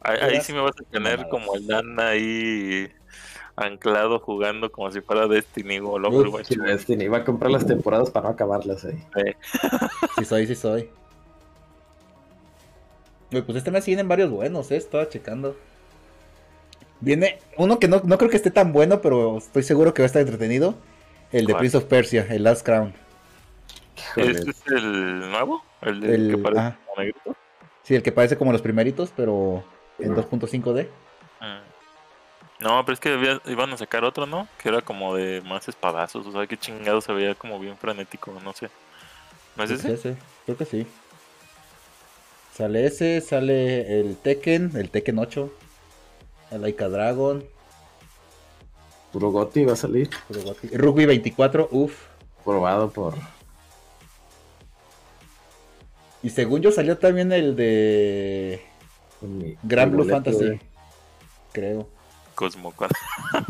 [0.00, 2.90] Ahí, ahí sí me vas a tener como el Dan ahí
[3.56, 6.50] anclado jugando como si fuera Destiny o Overwatch.
[6.50, 7.04] Destiny.
[7.04, 9.02] Iba a comprar las temporadas para no acabarlas ahí.
[10.18, 10.90] Sí soy, sí soy.
[13.42, 14.76] Pues este mes vienen varios buenos, eh.
[14.76, 15.56] Estaba checando.
[17.00, 20.04] Viene uno que no, no creo que esté tan bueno, pero estoy seguro que va
[20.04, 20.74] a estar entretenido.
[21.32, 21.60] El de ¿Cuál?
[21.60, 22.94] Prince of Persia, el Last Crown.
[24.16, 25.62] ¿Este es el nuevo?
[25.82, 26.78] ¿El, de- El- que parece ah.
[26.86, 27.36] como negrito?
[27.82, 29.64] Sí, el que parece como los primeritos, pero
[29.98, 30.88] en 2.5D.
[31.40, 32.64] Mm.
[32.64, 34.48] No, pero es que había- iban a sacar otro, ¿no?
[34.62, 38.32] Que era como de más espadazos, o sea, que chingado se veía como bien frenético,
[38.42, 38.70] no sé.
[39.56, 40.16] ¿No es ese,
[40.46, 40.86] Creo que sí.
[42.56, 45.52] Sale ese, sale el Tekken, el Tekken 8.
[46.52, 47.44] El Laika Dragon.
[49.12, 50.10] Puro Goti va a salir.
[50.28, 50.40] puro
[50.72, 51.94] Rugby 24, uff.
[52.44, 53.14] Probado por.
[56.22, 58.62] Y según yo salió también el de
[59.20, 60.36] mi- Gran mi Blue Fantasy.
[60.46, 60.60] güey.
[61.52, 61.88] Creo.
[62.34, 62.88] Cosmocon.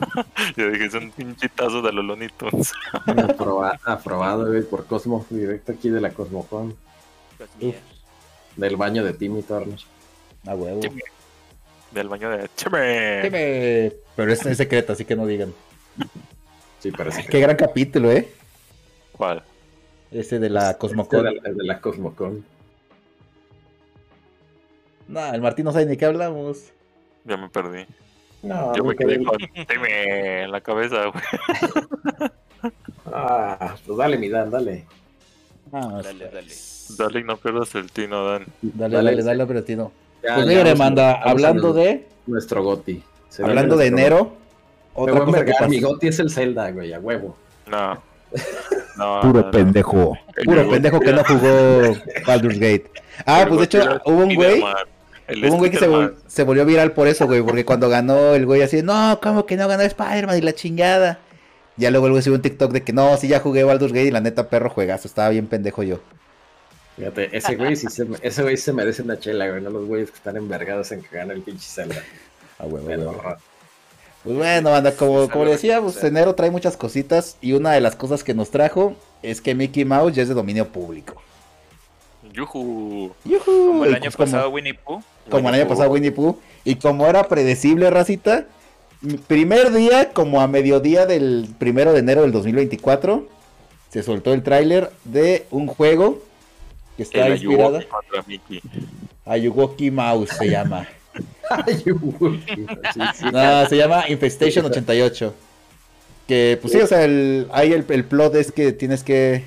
[0.59, 2.71] Yo dije, es un pinchitazo de los Looney Tunes.
[3.07, 5.25] Aproba- aprobado, güey, por Cosmo.
[5.31, 6.77] Directo aquí de la Cosmocon.
[7.39, 7.79] Pues, mira,
[8.57, 9.79] Del baño de Timmy Turner.
[10.47, 10.81] A huevo.
[11.91, 13.21] Del baño de Cheme.
[13.23, 15.53] Que me- Pero es, es secreto, así que no digan.
[16.81, 17.29] Sí, parece que.
[17.29, 18.29] Qué gran capítulo, ¿eh?
[19.13, 19.43] ¿Cuál?
[20.11, 21.25] Ese de la Este Cosmocon.
[21.25, 22.45] De la, de la Cosmocon.
[25.09, 26.73] Nah, el Martín no sabe ni qué hablamos.
[27.25, 27.87] Ya me perdí.
[28.43, 32.73] No, Yo me quedé con Cheme en la cabeza, güey.
[33.07, 34.85] Ah, pues dale, mi Dan, dale.
[35.73, 36.53] Ah, Dale, dale.
[36.99, 38.47] Dale y no pierdas el tino, Dan.
[38.62, 39.93] Dale, dale, dale, Albertino.
[40.22, 42.07] Ya, Pues ya mira, vamos a- Amanda, vamos a hablando de.
[42.26, 43.03] Nuestro Goti.
[43.28, 44.18] Se Hablando de enero.
[44.18, 44.32] Goti.
[44.32, 45.68] Me Otra voy a cosa que.
[45.68, 47.37] Mi Goti es el Zelda, güey, a huevo.
[47.66, 47.95] No.
[48.97, 49.51] No, Puro no, no.
[49.51, 50.18] pendejo.
[50.45, 51.95] Puro de pendejo que no jugó
[52.26, 52.91] Baldur's Gate.
[53.26, 54.61] Ah, El pues de hecho, hubo un güey.
[54.61, 56.11] Hubo un güey que se, Spider-Man.
[56.11, 57.43] vol- se volvió viral por eso, güey.
[57.43, 61.18] Porque cuando ganó el güey así, no, ¿cómo que no ganó Spider-Man y la chingada?
[61.76, 64.07] Ya luego el güey subió un TikTok de que no, sí ya jugué Baldur's Gate
[64.07, 65.09] y la neta perro juegazo.
[65.09, 65.99] Estaba bien pendejo yo.
[66.97, 70.11] Fíjate, ese güey sí se, ese güey se merece una chela, güey, no los güeyes
[70.11, 72.03] que están envergados en que gana el pinche Zelda.
[72.59, 73.23] A huevo, Pero, huevo.
[74.23, 77.37] Pues bueno, banda, como, como decía, pues enero trae muchas cositas.
[77.43, 80.35] Y una de las cosas que nos trajo es que Mickey Mouse ya es de
[80.35, 81.21] dominio público.
[82.33, 83.13] Yujú.
[83.25, 83.45] ¡Yujú!
[83.69, 85.03] Como el año pues como- pasado, Winnie Pooh.
[85.31, 85.71] Como el año Pooh.
[85.75, 86.39] pasado Winnie Pooh.
[86.65, 88.47] Y como era predecible, racita,
[89.27, 93.29] primer día, como a mediodía del primero de enero del 2024,
[93.91, 96.23] se soltó el tráiler de un juego
[96.97, 97.79] que está El inspirado.
[97.79, 98.63] Ayuwoki.
[99.25, 100.87] Ayuwoki Mouse se llama.
[101.51, 103.25] Ay, güey, sí, sí.
[103.33, 105.35] No, se llama Infestation 88.
[106.27, 109.45] Que, pues sí, o sea, el, ahí el, el plot es que tienes que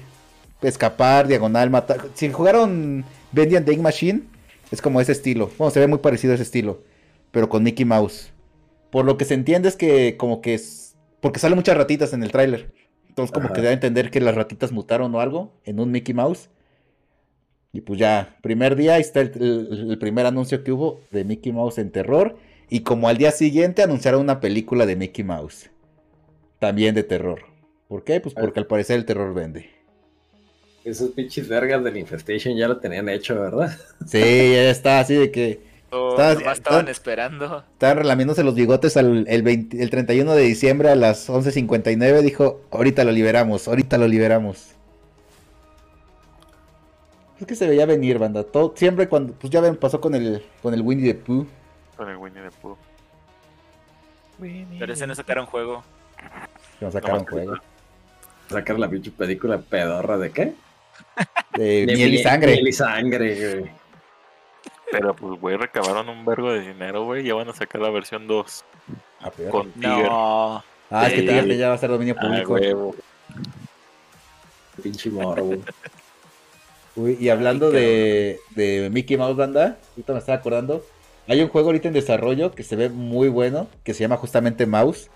[0.62, 2.06] escapar, diagonal, matar.
[2.14, 4.24] Si jugaron Bendy and the Ink Machine,
[4.72, 5.52] es como ese estilo.
[5.58, 6.82] Bueno, se ve muy parecido a ese estilo,
[7.32, 8.32] pero con Mickey Mouse.
[8.89, 10.95] Por lo que se entiende es que, como que es.
[11.20, 12.72] Porque salen muchas ratitas en el tráiler.
[13.10, 13.56] Entonces, como Ajá.
[13.56, 16.50] que da a entender que las ratitas mutaron o algo en un Mickey Mouse.
[17.78, 21.23] Y pues ya, primer día, ahí está el, el- el primer anuncio que hubo de
[21.23, 22.36] Mickey Mouse en terror.
[22.71, 25.69] Y como al día siguiente anunciaron una película de Mickey Mouse.
[26.57, 27.41] También de terror.
[27.88, 28.19] ¿Por qué?
[28.19, 28.41] Pues Ah.
[28.41, 29.69] porque al parecer el terror vende.
[30.84, 33.78] Esos pinches vergas del Infestation ya lo tenían hecho, ¿verdad?
[34.07, 35.59] Sí, ya está así de que
[35.91, 37.63] Oh, estaban estabas- esperando.
[37.73, 42.23] estaban relamiéndose los bigotes al, el, 20 el 31 de diciembre a las 11.59.
[42.23, 44.73] Dijo, ahorita lo liberamos, ahorita lo liberamos.
[47.39, 48.43] Es que se veía venir, banda.
[48.43, 51.45] Todo, siempre cuando, pues ya ven, pasó con el, con el Winnie the Pooh.
[51.95, 52.77] Con el Winnie the Pooh.
[54.79, 55.83] Pero ese no sacaron juego.
[56.79, 57.53] Nos sacaron No, juego.
[58.49, 60.53] Sacar la pinche película pedorra de qué?
[61.53, 62.53] De De miel y sangre.
[62.53, 63.71] Miel y sangre, güey.
[64.91, 67.23] Pero pues, güey, recabaron un vergo de dinero, güey.
[67.23, 68.63] Ya van a sacar la versión 2
[69.21, 70.07] Ah, con Tiger.
[70.07, 70.63] No.
[70.91, 71.21] Ah, es que.
[71.21, 72.53] Tiger ya va a ser dominio Ah, público.
[72.53, 72.95] huevo.
[74.81, 75.61] Pinche morro, güey.
[76.98, 80.84] Uy, y hablando de, de Mickey Mouse Banda, ahorita me estaba acordando.
[81.28, 84.66] Hay un juego ahorita en desarrollo que se ve muy bueno, que se llama justamente
[84.66, 85.10] Mouse,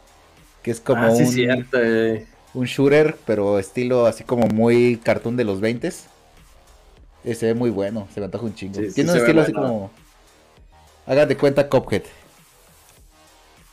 [0.61, 1.79] que es como ah, sí, un, cierto.
[1.81, 2.27] eh.
[2.53, 5.91] un shooter, pero estilo así como muy cartoon de los 20
[7.23, 8.75] Eh, se ve muy bueno, se me antoja un chingo.
[8.75, 9.67] Sí, sí Tiene un estilo así bueno.
[9.67, 9.91] como.
[11.07, 12.03] Hagan de cuenta Cuphead.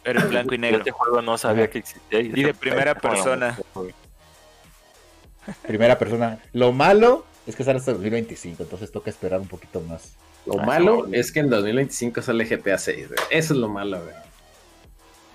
[0.02, 0.78] Pero en blanco y negro.
[0.78, 2.20] Este juego no sabía que existía.
[2.20, 3.58] Y de primera persona.
[5.66, 6.38] Primera persona.
[6.54, 10.12] Lo malo es que sale hasta 2025, entonces toca esperar un poquito más.
[10.46, 11.14] Lo Ah, malo no.
[11.14, 13.20] es que en 2025 sale GTA 6, güey.
[13.30, 14.14] Eso es lo malo, güey.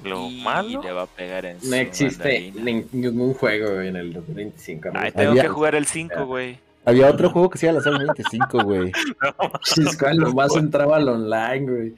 [0.03, 0.81] Lo Y malo.
[0.81, 2.87] le va a pegar en No existe mandarina.
[2.91, 4.89] ningún juego güey, en el 2025.
[4.93, 5.13] Ay, amigo.
[5.17, 6.59] tengo Había- que jugar el 5, güey.
[6.85, 8.91] Había otro juego que se iba a lanzar en 2025, güey.
[9.63, 10.17] Chis, ¿cuál?
[10.17, 11.93] Nomás entraba al online, güey.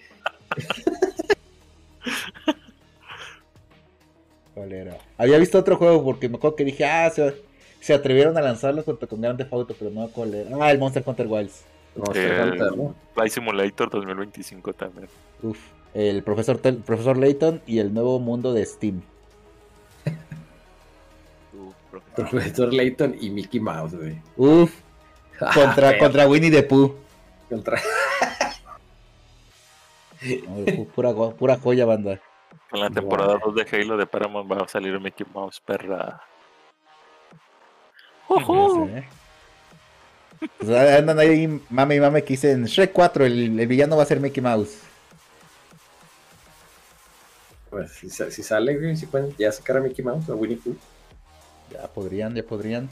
[4.54, 4.98] ¿Cuál era?
[5.18, 7.36] Había visto otro juego porque me acuerdo que dije, ah, se,
[7.86, 10.50] se atrevieron a lanzarlo junto con Grand Theft Auto, pero no cuál era.
[10.60, 11.64] Ah, el Monster Hunter Wilds.
[11.96, 12.96] Monster Hunter, ¿no?
[13.14, 15.08] Flight Simulator 2025 también.
[15.44, 15.60] Uf,
[15.94, 19.04] el profesor, Tel- profesor Layton y el nuevo mundo de Steam.
[21.92, 22.30] Profesor.
[22.30, 24.18] Profesor Layton y Mickey Mouse, güey.
[24.36, 24.74] Uf,
[25.54, 26.96] contra, Ah, contra Winnie the Pooh.
[27.50, 27.80] contra-
[30.48, 32.20] No, pura, pura joya, banda.
[32.72, 36.20] Con la temporada 2 de Halo de Paramount va a salir Mickey Mouse, perra.
[38.30, 38.46] Ya
[39.00, 39.08] sé.
[40.60, 40.70] Pues
[41.00, 44.20] andan ahí mame y mame que dicen Shrek 4, el, el villano va a ser
[44.20, 44.80] Mickey Mouse.
[47.70, 50.58] Pues si, sa- si sale, güey, si pueden ya sacar a Mickey Mouse o Winnie
[50.58, 50.76] Pooh.
[51.72, 52.90] Ya podrían, ya podrían.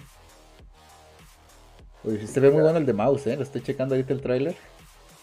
[2.04, 3.38] Uy, se ve muy bueno el de Mouse, eh.
[3.38, 4.56] Lo estoy checando ahorita el tráiler.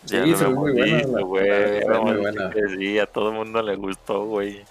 [0.06, 1.84] Sí, se ve muy güey.
[1.86, 2.52] Vamos muy a buena.
[2.78, 4.64] Sí, a todo el mundo le gustó, güey.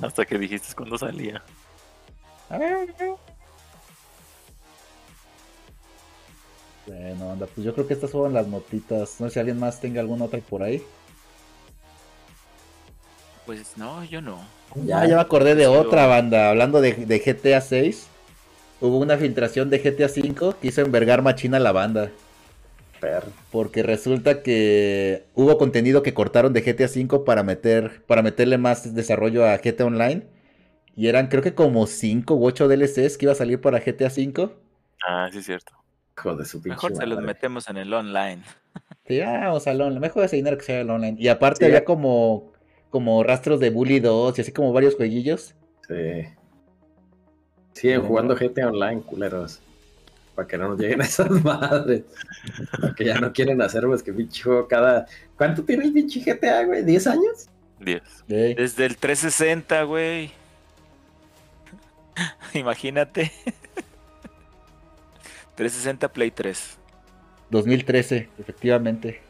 [0.00, 1.42] Hasta que dijiste cuando salía.
[6.86, 9.20] Bueno, anda, pues yo creo que estas fueron las notitas.
[9.20, 10.82] No sé si alguien más tenga alguna otra por ahí.
[13.46, 14.38] Pues no, yo no.
[14.74, 16.50] Ya, ya me acordé de otra banda.
[16.50, 18.08] Hablando de, de GTA 6.
[18.80, 22.10] Hubo una filtración de GTA 5 que hizo envergar machina la banda.
[23.50, 28.94] Porque resulta que hubo contenido que cortaron de GTA 5 para meter, para meterle más
[28.94, 30.22] desarrollo a GTA Online.
[30.96, 34.10] Y eran creo que como 5 u 8 DLCs que iba a salir para GTA
[34.10, 34.52] 5.
[35.06, 35.81] Ah, sí, es cierto.
[36.16, 37.26] Hijo de su pinche Mejor se los madre.
[37.26, 38.42] metemos en el online.
[39.06, 40.00] Sí, ah, al online.
[40.00, 41.16] Mejor ese dinero que sea el online.
[41.18, 41.64] Y aparte Sí.
[41.64, 42.52] había como,
[42.90, 45.54] como rastros de Bully 2 y así como varios jueguillos.
[45.88, 46.24] Sí.
[47.72, 48.08] Siguen Bueno.
[48.08, 49.60] jugando GTA Online, culeros.
[50.34, 52.02] Para que no nos lleguen esas madres.
[52.80, 55.06] Porque ya no quieren hacer más que pinche juego cada.
[55.36, 56.84] ¿Cuánto tiene el pinche GTA, güey?
[56.84, 57.48] ¿10 años?
[57.80, 58.02] 10.
[58.28, 60.30] Ey, Desde el 360, güey.
[62.54, 63.32] Imagínate.
[65.62, 66.78] 360 Play 3.
[67.50, 69.20] 2013, efectivamente.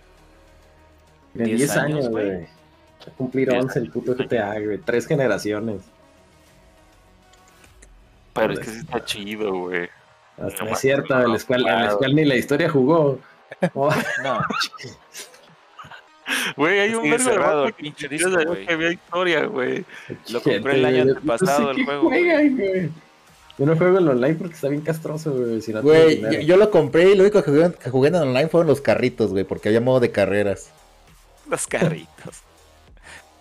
[1.35, 2.47] Tiene 10 10 años, güey.
[3.19, 4.79] cumplir 10 11 el puto GTA, güey.
[4.79, 5.83] Tres generaciones.
[8.33, 9.91] Pero es que sí está chido, güey.
[10.39, 11.93] Hasta No, es cierto, no, en la escuela, en la claro.
[11.93, 13.19] escuela ni la historia jugó.
[13.75, 13.91] Oh,
[14.25, 14.41] No,
[16.57, 19.85] Güey, hay un que de cerrado el pinche que disco, que había historia, güey.
[20.31, 22.91] Lo compré el año antepasado, sé el que juego, juegan, güey.
[23.63, 25.63] Yo no juego en online porque está bien castroso, güey.
[25.63, 28.49] Si no Güey, yo, lo compré y lo único que jugué, que jugué en online
[28.49, 30.71] fueron los carritos, güey, porque había modo de carreras.
[31.49, 32.43] los carritos.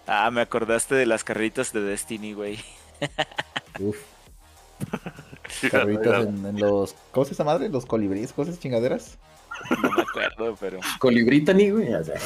[0.07, 2.60] Ah, me acordaste de las carritas de Destiny, güey.
[3.80, 3.98] Uf,
[5.72, 6.95] carritos en, en los...
[7.11, 7.69] ¿Cómo se llama madre?
[7.69, 8.34] ¿Los colibríes?
[8.34, 9.18] ¿Cosas chingaderas?
[9.81, 11.93] No me acuerdo, pero Colibrita ni, güey.
[11.93, 12.19] O sea,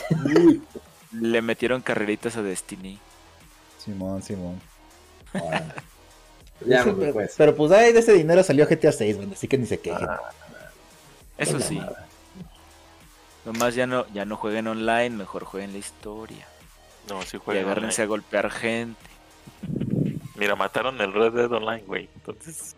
[1.11, 2.97] le metieron carreritas a Destiny.
[3.77, 4.59] Simón, Simón.
[6.65, 7.33] Ya, pues.
[7.37, 10.07] Pero pues ahí de ese dinero salió GTA 6, güey, así que ni se quejen.
[11.37, 11.75] Eso Pues, sí.
[11.79, 12.05] nada.
[13.45, 16.47] Nomás ya no, ya no jueguen online, mejor jueguen la historia.
[17.09, 17.61] No, sí Y juega.
[17.61, 18.97] agárrense a golpear gente.
[20.35, 22.09] Mira, mataron el Red Dead Online, güey.
[22.15, 22.75] Entonces,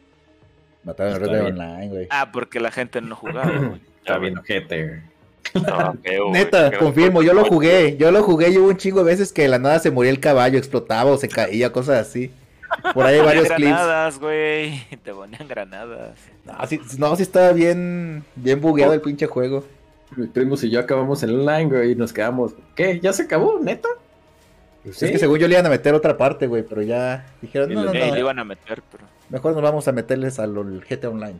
[0.84, 1.46] Mataron el Red Dead.
[1.46, 2.08] Online, güey.
[2.10, 3.82] Ah, porque la gente no jugaba, güey.
[4.00, 5.02] Está bien, ojete,
[6.04, 6.30] feo.
[6.32, 9.44] Neta, confirmo, yo lo jugué, yo lo jugué y hubo un chingo de veces que
[9.44, 12.32] de la nada se moría el caballo, explotaba o se caía, cosas así.
[12.94, 13.72] Por ahí hay varios clips.
[13.72, 14.86] granadas, güey.
[15.04, 16.18] Te ponían granadas.
[16.46, 19.64] No, sí, no, sí estaba bien, bien bugueado el pinche juego.
[20.16, 22.54] Mis primos y yo acabamos en online, güey, y nos quedamos.
[22.76, 23.00] ¿Qué?
[23.00, 23.90] ¿Ya se acabó, neta?
[24.84, 27.74] Pues Es que según yo le iban a meter otra parte, güey, pero ya dijeron,
[27.74, 29.04] no, no, no, le iban a meter, pero.
[29.30, 30.54] mejor nos vamos a meterles al
[30.90, 31.40] GTA Online.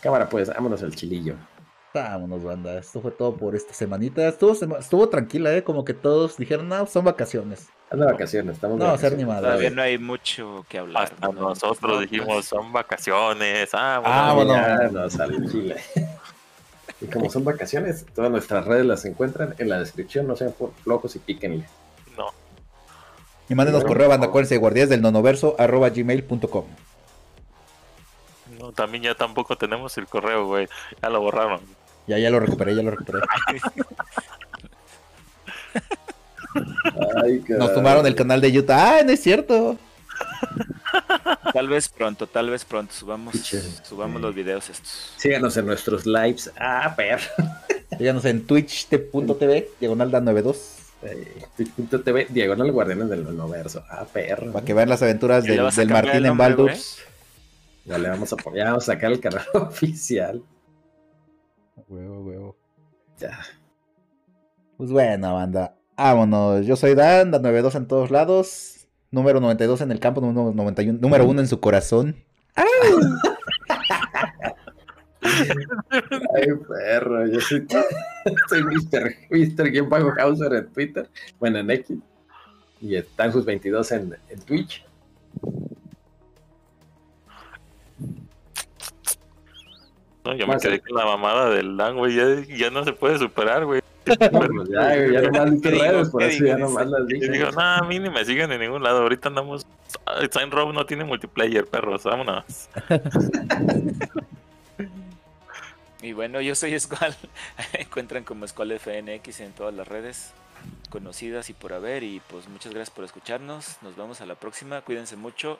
[0.00, 1.36] Cámara, pues, vámonos al chilillo.
[1.94, 2.78] Vámonos, banda.
[2.78, 4.26] Esto fue todo por esta semanita.
[4.26, 5.62] Estuvo, sema- estuvo tranquila, ¿eh?
[5.62, 7.68] Como que todos dijeron, no, son vacaciones.
[7.90, 9.18] Anda de vacaciones, estamos de No, hacer vacaciones.
[9.26, 9.46] ni madre.
[9.48, 11.04] Todavía no hay mucho que hablar.
[11.04, 11.32] Hasta ¿no?
[11.50, 13.68] nosotros No, dijimos, son vacaciones.
[13.74, 14.54] Ah, Ah, bueno.
[14.90, 15.10] bueno.
[15.10, 15.76] Sale el chile.
[17.02, 20.26] Y como son vacaciones, todas nuestras redes las encuentran en la descripción.
[20.26, 20.54] No sean
[20.84, 21.66] flojos y píquenle.
[22.16, 22.28] No.
[23.50, 26.64] Y mándenos Bueno, correo a banda, acuérdense, guardias del nonoverso, arroba gmail.com.
[28.58, 30.68] no, también ya tampoco tenemos el correo, güey.
[31.02, 31.60] Ya lo borraron.
[32.06, 33.20] Ya, ya lo recuperé, ya lo recuperé.
[37.22, 38.72] Ay, Nos tomaron el canal de YouTube.
[38.72, 39.78] Ah, no es cierto.
[41.52, 43.34] Tal vez pronto, tal vez pronto subamos,
[43.82, 44.22] subamos Sí.
[44.22, 45.12] los videos estos.
[45.16, 46.50] Síganos en nuestros lives.
[46.58, 47.22] Ah, perro.
[47.96, 50.78] Síganos en twitch.tv, diagonal da 92.
[51.02, 53.84] Eh, Twitch.tv, diagonal guardianes del universo.
[53.90, 54.52] Ah, perro.
[54.52, 56.98] Para que vean las aventuras del, del Martín en Baldur's.
[57.84, 60.42] Ya le vamos a poner, ya vamos a sacar el canal oficial.
[61.92, 62.56] Huevo, huevo.
[63.18, 63.38] Ya.
[64.78, 65.76] Pues bueno, banda.
[65.94, 66.64] Vámonos.
[66.64, 68.88] Yo soy Dan, da 92 en todos lados.
[69.10, 72.16] Número 92 en el campo, número 91, número 1 en su corazón.
[75.20, 77.26] Ay, perro.
[77.26, 77.66] Yo soy,
[78.48, 79.14] soy Mr.
[79.30, 79.70] Mr.
[79.70, 81.10] Game Bajo Hauser en Twitter.
[81.38, 81.98] Bueno, en X.
[82.80, 84.82] Y están sus 22 en, en Twitch.
[90.24, 92.14] No, yo me quedé con la mamada del Dan, güey.
[92.14, 93.82] Ya, ya no se puede superar, güey.
[94.06, 97.28] No, pues ya, güey, ya nomás redes, por ¿Qué eso ya nomás las dije.
[97.30, 99.02] digo, no, a mí ni me siguen en ningún lado.
[99.02, 99.66] Ahorita andamos.
[100.30, 102.04] Sign Row no tiene multiplayer, perros.
[102.04, 102.68] Vámonos.
[106.02, 107.14] Y bueno, yo soy Squall.
[107.74, 110.32] Encuentran como Squall FNX en todas las redes
[110.90, 112.02] conocidas y por haber.
[112.02, 113.76] Y pues muchas gracias por escucharnos.
[113.82, 114.80] Nos vemos a la próxima.
[114.80, 115.58] Cuídense mucho.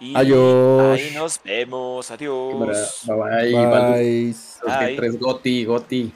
[0.00, 0.98] Y Adiós.
[0.98, 2.10] ahí nos vemos.
[2.10, 3.02] Adiós.
[3.06, 3.52] Bye bye.
[3.52, 4.34] Bye.
[4.66, 4.96] Bye.
[4.96, 6.12] 3 Goti, Goti.